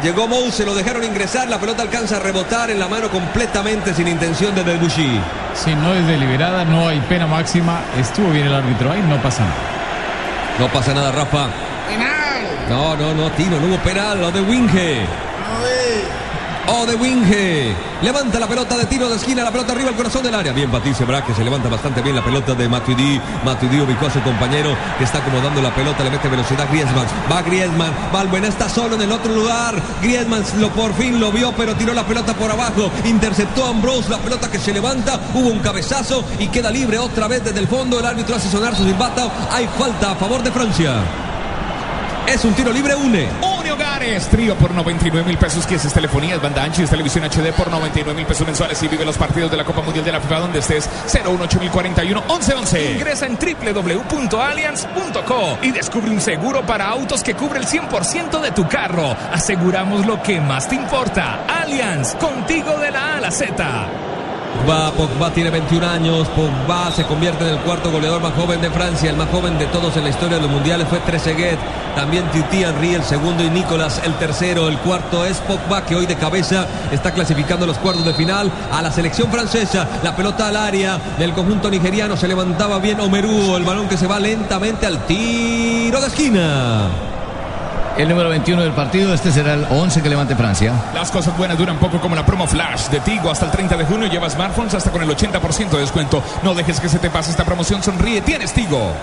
[0.04, 4.10] Llegó Moses, lo dejaron ingresar, la pelota alcanza a rebotar en la mano completamente sin
[4.10, 5.22] intención de Debussy.
[5.54, 7.84] Si no es deliberada, no hay pena máxima.
[7.98, 9.56] Estuvo bien el árbitro ahí, no pasa nada.
[10.60, 11.48] No pasa nada, Rafa.
[12.68, 15.06] No, no, no, tiro, no hubo penal, lo de Winge.
[16.70, 17.74] O de Winge.
[18.02, 20.52] Levanta la pelota de tiro de esquina, la pelota arriba al corazón del área.
[20.52, 23.22] Bien, Patricio Braque se levanta bastante bien la pelota de Matuidi.
[23.46, 27.08] Matuidi ubicó a su compañero que está acomodando la pelota, le mete velocidad Griezmann.
[27.32, 29.82] Va Griezmann, Valbuena está solo en el otro lugar.
[30.02, 32.92] Griezmann lo por fin lo vio, pero tiró la pelota por abajo.
[33.06, 35.22] Interceptó a Ambrose, la pelota que se levanta.
[35.34, 38.00] Hubo un cabezazo y queda libre otra vez desde el fondo.
[38.00, 39.32] El árbitro hace sonar su silbata.
[39.52, 40.96] Hay falta a favor de Francia.
[42.28, 43.57] Es un tiro libre, une.
[44.08, 47.70] Hogares, trío por 99 mil pesos, que es telefonía, es banda ancha televisión HD por
[47.70, 50.40] 99 mil pesos mensuales y vive los partidos de la Copa Mundial de la FIFA
[50.40, 52.94] donde estés 018041 1111.
[52.94, 58.66] Ingresa en www.allianz.co y descubre un seguro para autos que cubre el 100% de tu
[58.70, 59.14] carro.
[59.34, 61.44] Aseguramos lo que más te importa.
[61.62, 64.17] Allianz, contigo de la A a la Z.
[64.66, 66.28] Pogba, Pogba tiene 21 años.
[66.30, 69.10] Pogba se convierte en el cuarto goleador más joven de Francia.
[69.10, 71.58] El más joven de todos en la historia de los mundiales fue Trezeguet.
[71.96, 74.68] También Titi Henry, el segundo, y Nicolás, el tercero.
[74.68, 78.82] El cuarto es Pogba, que hoy de cabeza está clasificando los cuartos de final a
[78.82, 79.88] la selección francesa.
[80.04, 82.18] La pelota al área del conjunto nigeriano.
[82.18, 83.56] Se levantaba bien Omerú.
[83.56, 87.17] El balón que se va lentamente al tiro de esquina.
[87.98, 90.72] El número 21 del partido, este será el 11 que levante Francia.
[90.94, 93.32] Las cosas buenas duran poco como la promo Flash de Tigo.
[93.32, 96.22] Hasta el 30 de junio lleva smartphones hasta con el 80% de descuento.
[96.44, 97.82] No dejes que se te pase esta promoción.
[97.82, 98.94] Sonríe, tienes Tigo.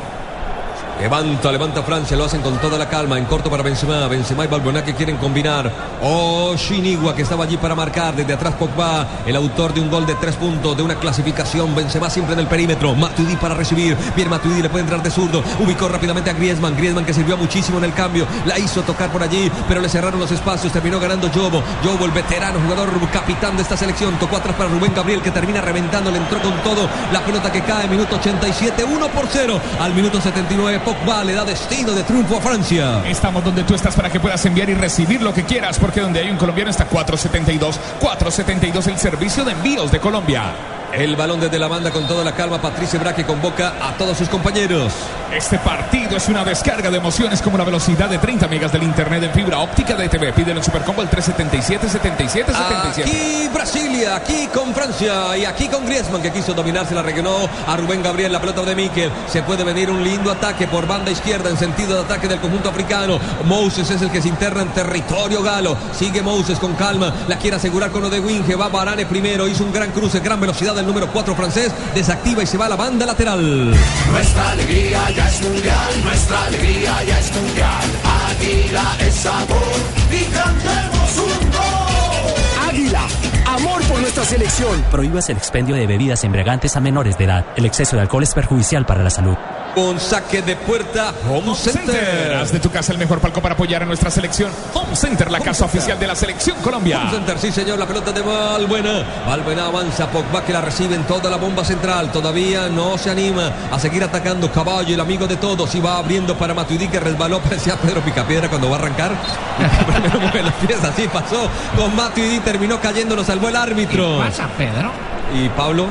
[1.00, 4.48] Levanta, levanta Francia, lo hacen con toda la calma, en corto para Benzema, Benzema y
[4.48, 5.70] Balbuena que quieren combinar.
[6.00, 10.06] Oh, Shinigua que estaba allí para marcar, desde atrás Pogba, el autor de un gol
[10.06, 14.30] de tres puntos, de una clasificación, Benzema siempre en el perímetro, Matuidi para recibir, bien
[14.30, 17.84] Matuidi le puede entrar de zurdo, ubicó rápidamente a Griezmann, Griezmann que sirvió muchísimo en
[17.84, 21.62] el cambio, la hizo tocar por allí, pero le cerraron los espacios, terminó ganando Jobo,
[21.84, 25.60] Jobo el veterano jugador capitán de esta selección, tocó atrás para Rubén Gabriel que termina
[25.60, 29.94] reventando, le entró con todo, la pelota que cae, minuto 87, 1 por 0, al
[29.94, 33.02] minuto 79 Pogba le da destino de triunfo a Francia.
[33.08, 36.20] Estamos donde tú estás para que puedas enviar y recibir lo que quieras, porque donde
[36.20, 37.80] hay un colombiano está 472.
[38.00, 40.52] 472 el servicio de envíos de Colombia.
[40.96, 42.60] El balón desde la banda con toda la calma.
[42.60, 44.92] Patricio Braque convoca a todos sus compañeros.
[45.32, 49.24] Este partido es una descarga de emociones como la velocidad de 30 megas del internet
[49.24, 50.32] en fibra óptica de TV.
[50.32, 53.02] Pídelo en Supercombo el 377 77 77.
[53.02, 57.76] Aquí Brasilia, aquí con Francia y aquí con Griezmann que quiso dominarse, la regaló a
[57.76, 59.10] Rubén Gabriel, la pelota de Miquel.
[59.26, 62.68] Se puede venir un lindo ataque por banda izquierda en sentido de ataque del conjunto
[62.68, 63.18] africano.
[63.46, 65.76] Moses es el que se interna en territorio galo.
[65.92, 68.54] Sigue Moses con calma, la quiere asegurar con lo de Winge.
[68.54, 71.72] Va Barane primero, hizo un gran cruce, gran velocidad del número 4 francés.
[71.94, 73.70] Desactiva y se va a la banda lateral.
[74.10, 77.84] Nuestra alegría ya es mundial, nuestra alegría ya es mundial.
[78.30, 79.76] Águila es sabor
[80.10, 82.68] y cantemos un gol.
[82.68, 83.06] Águila,
[83.46, 84.82] amor por nuestra selección.
[84.90, 87.44] Prohíbas el expendio de bebidas embriagantes a menores de edad.
[87.56, 89.36] El exceso de alcohol es perjudicial para la salud.
[89.74, 92.36] Con saque de puerta, Home Center.
[92.36, 94.52] Haz de tu casa el mejor palco para apoyar a nuestra selección.
[94.72, 97.00] Home Center, la casa oficial de la selección Colombia.
[97.00, 99.04] Home Center, sí señor, la pelota de Valbuena.
[99.26, 102.12] Valbuena avanza, Pogba que la recibe en toda la bomba central.
[102.12, 105.74] Todavía no se anima a seguir atacando Caballo, el amigo de todos.
[105.74, 109.10] Y va abriendo para Matuidi que resbaló, parecía Pedro Picapiedra cuando va a arrancar.
[109.86, 113.73] Primero mueve las pies, así pasó con Matuidi, terminó cayendo, lo salvó el árbitro.
[113.76, 114.90] ¿Qué pasa, Pedro?
[115.34, 115.86] Y Pablo.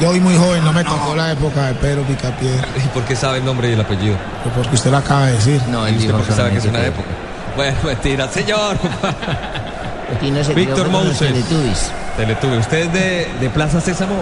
[0.00, 2.66] Yo hoy muy joven, no me tocó la época de Pedro Picapiedra.
[2.84, 4.16] ¿Y por qué sabe el nombre y el apellido?
[4.42, 5.60] Pues porque usted lo acaba de decir.
[5.68, 7.08] No, ¿Y él usted porque sabe que es una época?
[7.56, 8.76] Bueno, mentira, señor.
[10.22, 11.18] No se Víctor Moses.
[11.18, 11.90] Teletubbies.
[12.16, 12.58] Teletuve.
[12.58, 14.14] ¿Usted es de, de Plaza Sésamo?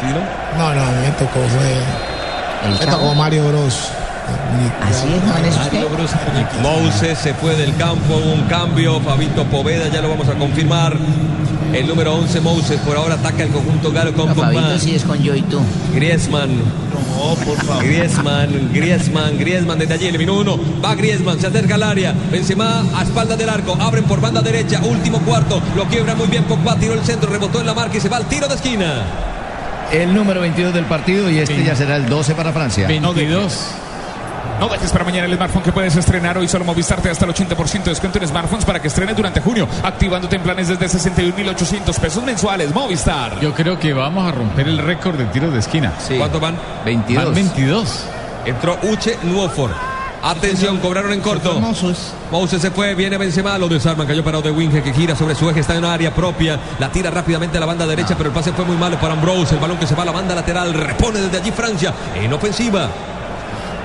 [0.00, 0.58] ¿Sí, no?
[0.58, 2.68] No, no, me tocó, fue.
[2.68, 2.98] El Me Chavo.
[3.02, 3.90] tocó Mario Bros.
[4.88, 6.60] Así es, Juan, es usted.
[6.62, 10.96] Moses se fue del campo, hubo un cambio, Fabito Poveda, ya lo vamos a confirmar.
[11.72, 14.34] El número 11, Moses, por ahora ataca el conjunto galo con.
[14.34, 15.60] Fabito sí es con yo y tú.
[15.94, 16.50] Griezmann.
[16.58, 17.84] No, por favor.
[17.84, 23.02] Griezmann, Griezmann, Griezmann desde allí, eliminó uno, va Griezmann, se acerca al área, Benzema a
[23.02, 26.94] espalda del arco, abren por banda derecha, último cuarto, lo quiebra muy bien Pogba, tiró
[26.94, 29.04] el centro, rebotó en la marca y se va al tiro de esquina.
[29.92, 32.86] El número 22 del partido y este ya será el 12 para Francia.
[32.86, 33.52] 22.
[34.60, 36.46] No dejes para mañana el smartphone que puedes estrenar hoy.
[36.46, 39.40] Solo Movistar te da hasta el 80% de descuento en smartphones para que estrenes durante
[39.40, 39.66] junio.
[39.82, 42.74] Activándote en planes desde 61.800 pesos mensuales.
[42.74, 43.40] Movistar.
[43.40, 45.94] Yo creo que vamos a romper el récord de tiros de esquina.
[46.18, 46.58] ¿Cuánto van?
[46.84, 47.24] 22.
[47.24, 48.04] Van 22.
[48.44, 49.70] Entró Uche Nuofor.
[50.22, 51.58] Atención, cobraron en corto.
[51.58, 52.60] Moses.
[52.60, 55.60] Se fue, viene Benzema, lo desarman, cayó parado de Winge que gira sobre su eje,
[55.60, 58.52] está en una área propia, la tira rápidamente a la banda derecha, pero el pase
[58.52, 61.20] fue muy malo para Ambrose, el balón que se va a la banda lateral, repone
[61.20, 62.90] desde allí Francia, en ofensiva.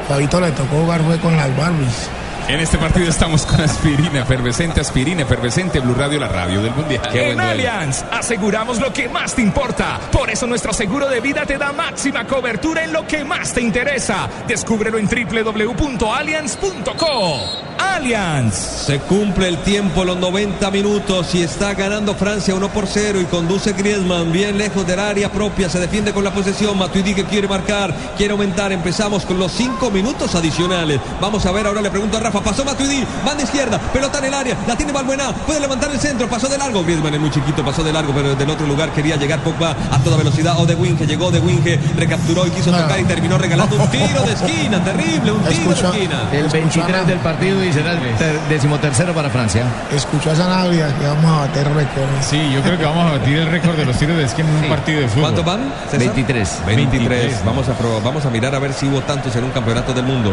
[0.08, 2.10] Fabito le tocó jugar fue con las Barbies.
[2.48, 7.02] En este partido estamos con aspirina efervescente, aspirina efervescente, Blue Radio, la radio del mundial.
[7.12, 7.40] Qué en.
[7.40, 10.00] Allianz aseguramos lo que más te importa.
[10.12, 13.62] Por eso nuestro seguro de vida te da máxima cobertura en lo que más te
[13.62, 14.30] interesa.
[14.48, 17.65] Descúbrelo en www.allianz.co.
[17.78, 18.56] Allianz.
[18.86, 23.26] Se cumple el tiempo, los 90 minutos y está ganando Francia 1 por 0 y
[23.26, 27.48] conduce Griezmann bien lejos del área propia, se defiende con la posesión, Matuidi que quiere
[27.48, 31.00] marcar, quiere aumentar, empezamos con los 5 minutos adicionales.
[31.20, 34.34] Vamos a ver, ahora le pregunto a Rafa, pasó Matuidi, banda izquierda, pelota en el
[34.34, 37.64] área, la tiene Balbuena, puede levantar el centro, pasó de largo, Griezmann es muy chiquito,
[37.66, 40.66] pasó de largo, pero desde el otro lugar quería llegar Pogba a toda velocidad, o
[40.66, 44.34] de Winge, llegó de Winge, recapturó y quiso tocar y terminó regalando un tiro de
[44.34, 45.92] esquina, terrible, un tiro Escucha.
[45.92, 46.30] de esquina.
[46.32, 49.64] El 23 del partido y será el ter- decimotercero para Francia.
[49.94, 52.06] Escuchó a Sanabria que vamos a bater récord.
[52.22, 54.56] Sí, yo creo que vamos a batir el récord de los tiros de esquina en
[54.66, 55.22] un partido de fútbol.
[55.24, 55.74] ¿Cuántos van?
[55.86, 56.00] César?
[56.00, 56.62] 23.
[56.66, 57.46] 23.
[57.46, 60.06] Vamos a, probar- vamos a mirar a ver si hubo tantos en un campeonato del
[60.06, 60.32] mundo.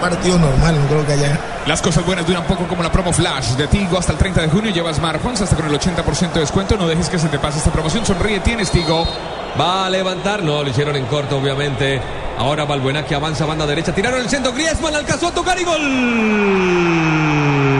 [0.00, 1.38] Partido normal, no creo que haya.
[1.66, 4.48] Las cosas buenas duran poco como la promo Flash de Tigo hasta el 30 de
[4.48, 4.70] junio.
[4.70, 6.76] Lleva smartphones hasta con el 80% de descuento.
[6.76, 8.06] No dejes que se te pase esta promoción.
[8.06, 9.06] Sonríe, tienes Tigo.
[9.58, 12.00] Va a levantar, no, lo hicieron en corto, obviamente.
[12.38, 15.64] Ahora Balbuena que avanza banda derecha, tiraron el centro, Griezmann alcanzó a tocar y.
[15.64, 17.75] ¡Gol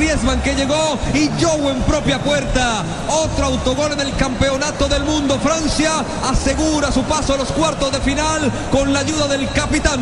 [0.00, 2.82] Griezmann que llegó y Yobo en propia puerta.
[3.06, 5.38] Otro autogol en el campeonato del mundo.
[5.38, 5.90] Francia
[6.26, 10.00] asegura su paso a los cuartos de final con la ayuda del capitán.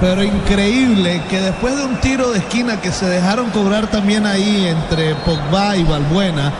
[0.00, 4.68] Pero increíble que después de un tiro de esquina que se dejaron cobrar también ahí
[4.68, 6.52] entre Pogba y Balbuena,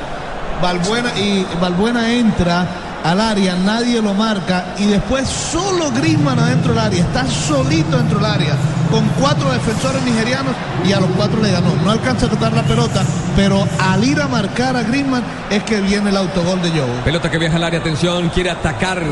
[0.60, 2.66] Balbuena y entra
[3.04, 8.18] al área, nadie lo marca y después solo Griezmann adentro del área, está solito dentro
[8.18, 8.56] del área
[8.90, 10.54] con cuatro defensores nigerianos
[10.84, 11.74] y a los cuatro le ganó.
[11.84, 13.02] No alcanza a tocar la pelota,
[13.36, 16.92] pero al ir a marcar a Griezmann es que viene el autogol de Yobo.
[17.04, 19.02] Pelota que viaja al área, atención, quiere atacar.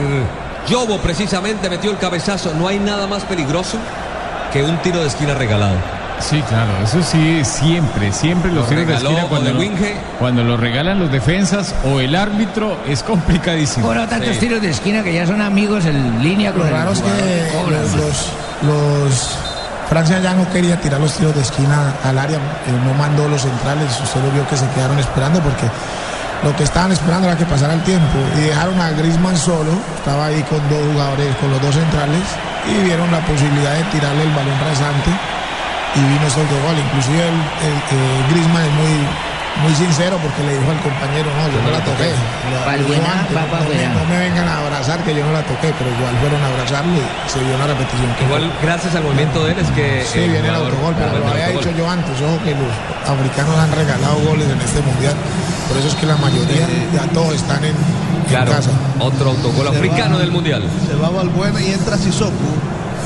[0.68, 2.52] Yobo precisamente metió el cabezazo.
[2.54, 3.78] No hay nada más peligroso
[4.52, 5.74] que un tiro de esquina regalado.
[6.20, 9.96] Sí, claro, eso sí, siempre, siempre los Lo tiros de esquina cuando, de lo- Winge.
[10.20, 13.88] cuando lo regalan los defensas o el árbitro es complicadísimo.
[13.88, 14.40] Ahora tantos Sí.
[14.40, 17.50] tiros de esquina que ya son amigos en línea con Lo el raro es que
[17.68, 18.28] los,
[18.62, 19.36] los-
[19.92, 23.42] Francia ya no quería tirar los tiros de esquina al área, eh, no mandó los
[23.42, 25.68] centrales, usted lo vio que se quedaron esperando porque
[26.42, 30.32] lo que estaban esperando era que pasara el tiempo y dejaron a Griezmann solo, estaba
[30.32, 32.24] ahí con dos jugadores, con los dos centrales
[32.72, 35.12] y vieron la posibilidad de tirarle el balón rasante
[35.94, 36.72] y vino ese autogol.
[36.88, 38.96] Inclusive el, eh, es muy,
[39.60, 42.08] muy sincero porque le dijo al compañero, no, yo no la toqué.
[42.08, 43.92] Lo- buena, antes, va no, me, afuera.
[43.94, 46.92] no me vengan a abrazar que yo no la toqué, pero igual fueron a abrazarlo
[46.96, 48.08] y se vio una repetición.
[48.16, 50.04] que Igual, gracias al movimiento de él es que.
[50.08, 52.72] Sí, viene el autogol, pero lo había dicho yo antes, ojo que los
[53.06, 55.14] africanos han regalado goles en este mundial,
[55.68, 57.74] por eso es que la mayoría, ya todos están en,
[58.30, 58.70] casa.
[58.98, 60.62] otro autogol Se africano va- del mundial.
[60.88, 62.32] Se va Valbuena y entra Sissoko.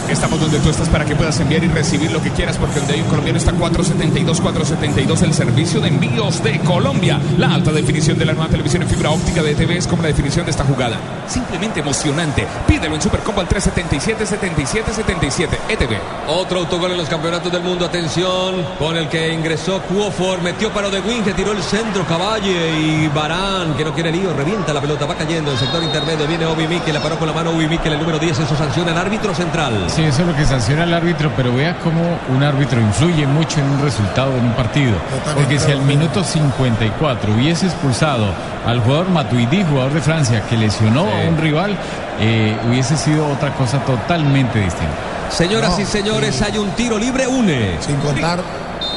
[0.09, 2.95] Estamos donde tú estás para que puedas enviar y recibir lo que quieras, porque donde
[2.95, 7.21] hay un colombiano está 472, 472, el servicio de envíos de Colombia.
[7.39, 10.09] La alta definición de la nueva televisión en fibra óptica de TV es como la
[10.09, 10.97] definición de esta jugada.
[11.27, 12.47] Simplemente emocionante.
[12.69, 15.97] Pídelo en Supercombo al 377 77 77 ETV.
[16.29, 17.85] Otro autogol en los campeonatos del mundo.
[17.85, 20.41] Atención, con el que ingresó Cuofor.
[20.41, 22.07] Metió para De Wing, que tiró el centro.
[22.07, 24.33] Caballe y Barán, que no quiere lío.
[24.35, 25.51] Revienta la pelota, va cayendo.
[25.51, 26.95] El sector intermedio viene Obi Mikel.
[26.95, 28.39] La paró con la mano Obi Mikel, el número 10.
[28.39, 29.91] Eso sanciona el árbitro central.
[29.97, 33.61] Sí, eso es lo que sanciona el árbitro, pero vea cómo un árbitro influye mucho
[33.61, 34.93] en un resultado en un partido.
[35.35, 38.27] Porque si al minuto 54 hubiese expulsado
[38.67, 41.79] al jugador Matuidi, jugador de Francia, que lesionó a un rival,
[42.21, 44.93] eh, hubiese sido otra cosa totalmente distinta.
[45.31, 47.79] Señoras y señores, hay un tiro libre, une.
[47.81, 48.41] Sin contar,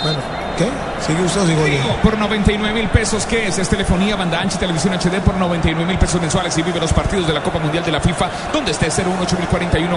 [0.03, 0.19] bueno,
[0.59, 0.67] ¿qué?
[1.05, 1.95] ¿Sigue usted o sigo yo?
[2.03, 3.57] Por 99 mil pesos, ¿qué es?
[3.57, 6.91] Es telefonía, banda ancha y televisión HD por 99 mil pesos mensuales y vive los
[6.91, 9.37] partidos de la Copa Mundial de la FIFA, donde esté 018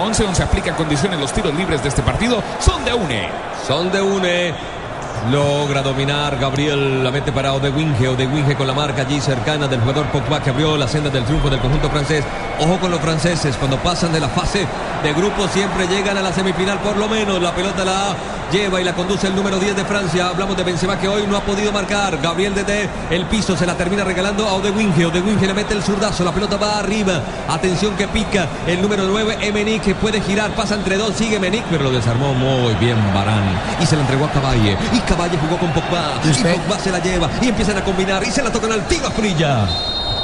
[0.00, 1.18] 11 11 aplica condiciones.
[1.18, 3.28] Los tiros libres de este partido son de UNE.
[3.66, 4.81] Son de une.
[5.30, 10.06] Logra dominar Gabriel, la mete para Odewinge, Odewinge con la marca allí cercana del jugador
[10.06, 12.24] Pogba que abrió la senda del triunfo del conjunto francés.
[12.58, 14.66] Ojo con los franceses, cuando pasan de la fase
[15.02, 17.40] de grupo siempre llegan a la semifinal por lo menos.
[17.40, 18.16] La pelota la
[18.52, 20.28] lleva y la conduce el número 10 de Francia.
[20.28, 22.18] Hablamos de Benzema que hoy no ha podido marcar.
[22.20, 25.06] Gabriel Dede, el piso se la termina regalando a Odewinge.
[25.06, 27.20] Odewinge le mete el zurdazo, la pelota va arriba.
[27.48, 31.64] Atención que pica el número 9, Emenick que puede girar, pasa entre dos, sigue Emenick,
[31.70, 33.42] pero lo desarmó muy bien Barán
[33.80, 34.76] y se la entregó a Caballe.
[35.12, 36.42] Caballe jugó con Pogba ¿Y?
[36.42, 39.10] Pogba se la lleva y empiezan a combinar y se la tocan al tiro a
[39.10, 39.68] Frilla.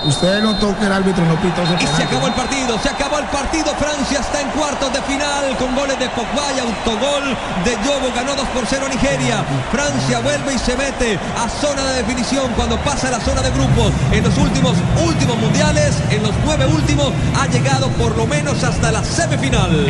[0.05, 2.26] Usted notó que el árbitro no ese Y se acabó ¿no?
[2.28, 3.66] el partido, se acabó el partido.
[3.74, 8.09] Francia está en cuartos de final con goles de Pogba y autogol de Yobo.
[8.14, 9.45] Ganó 2 por 0 a Nigeria.
[9.70, 13.51] Francia vuelve y se mete a zona de definición cuando pasa a la zona de
[13.51, 13.93] grupos.
[14.12, 14.74] En los últimos,
[15.05, 19.86] últimos mundiales, en los nueve últimos, ha llegado por lo menos hasta la semifinal.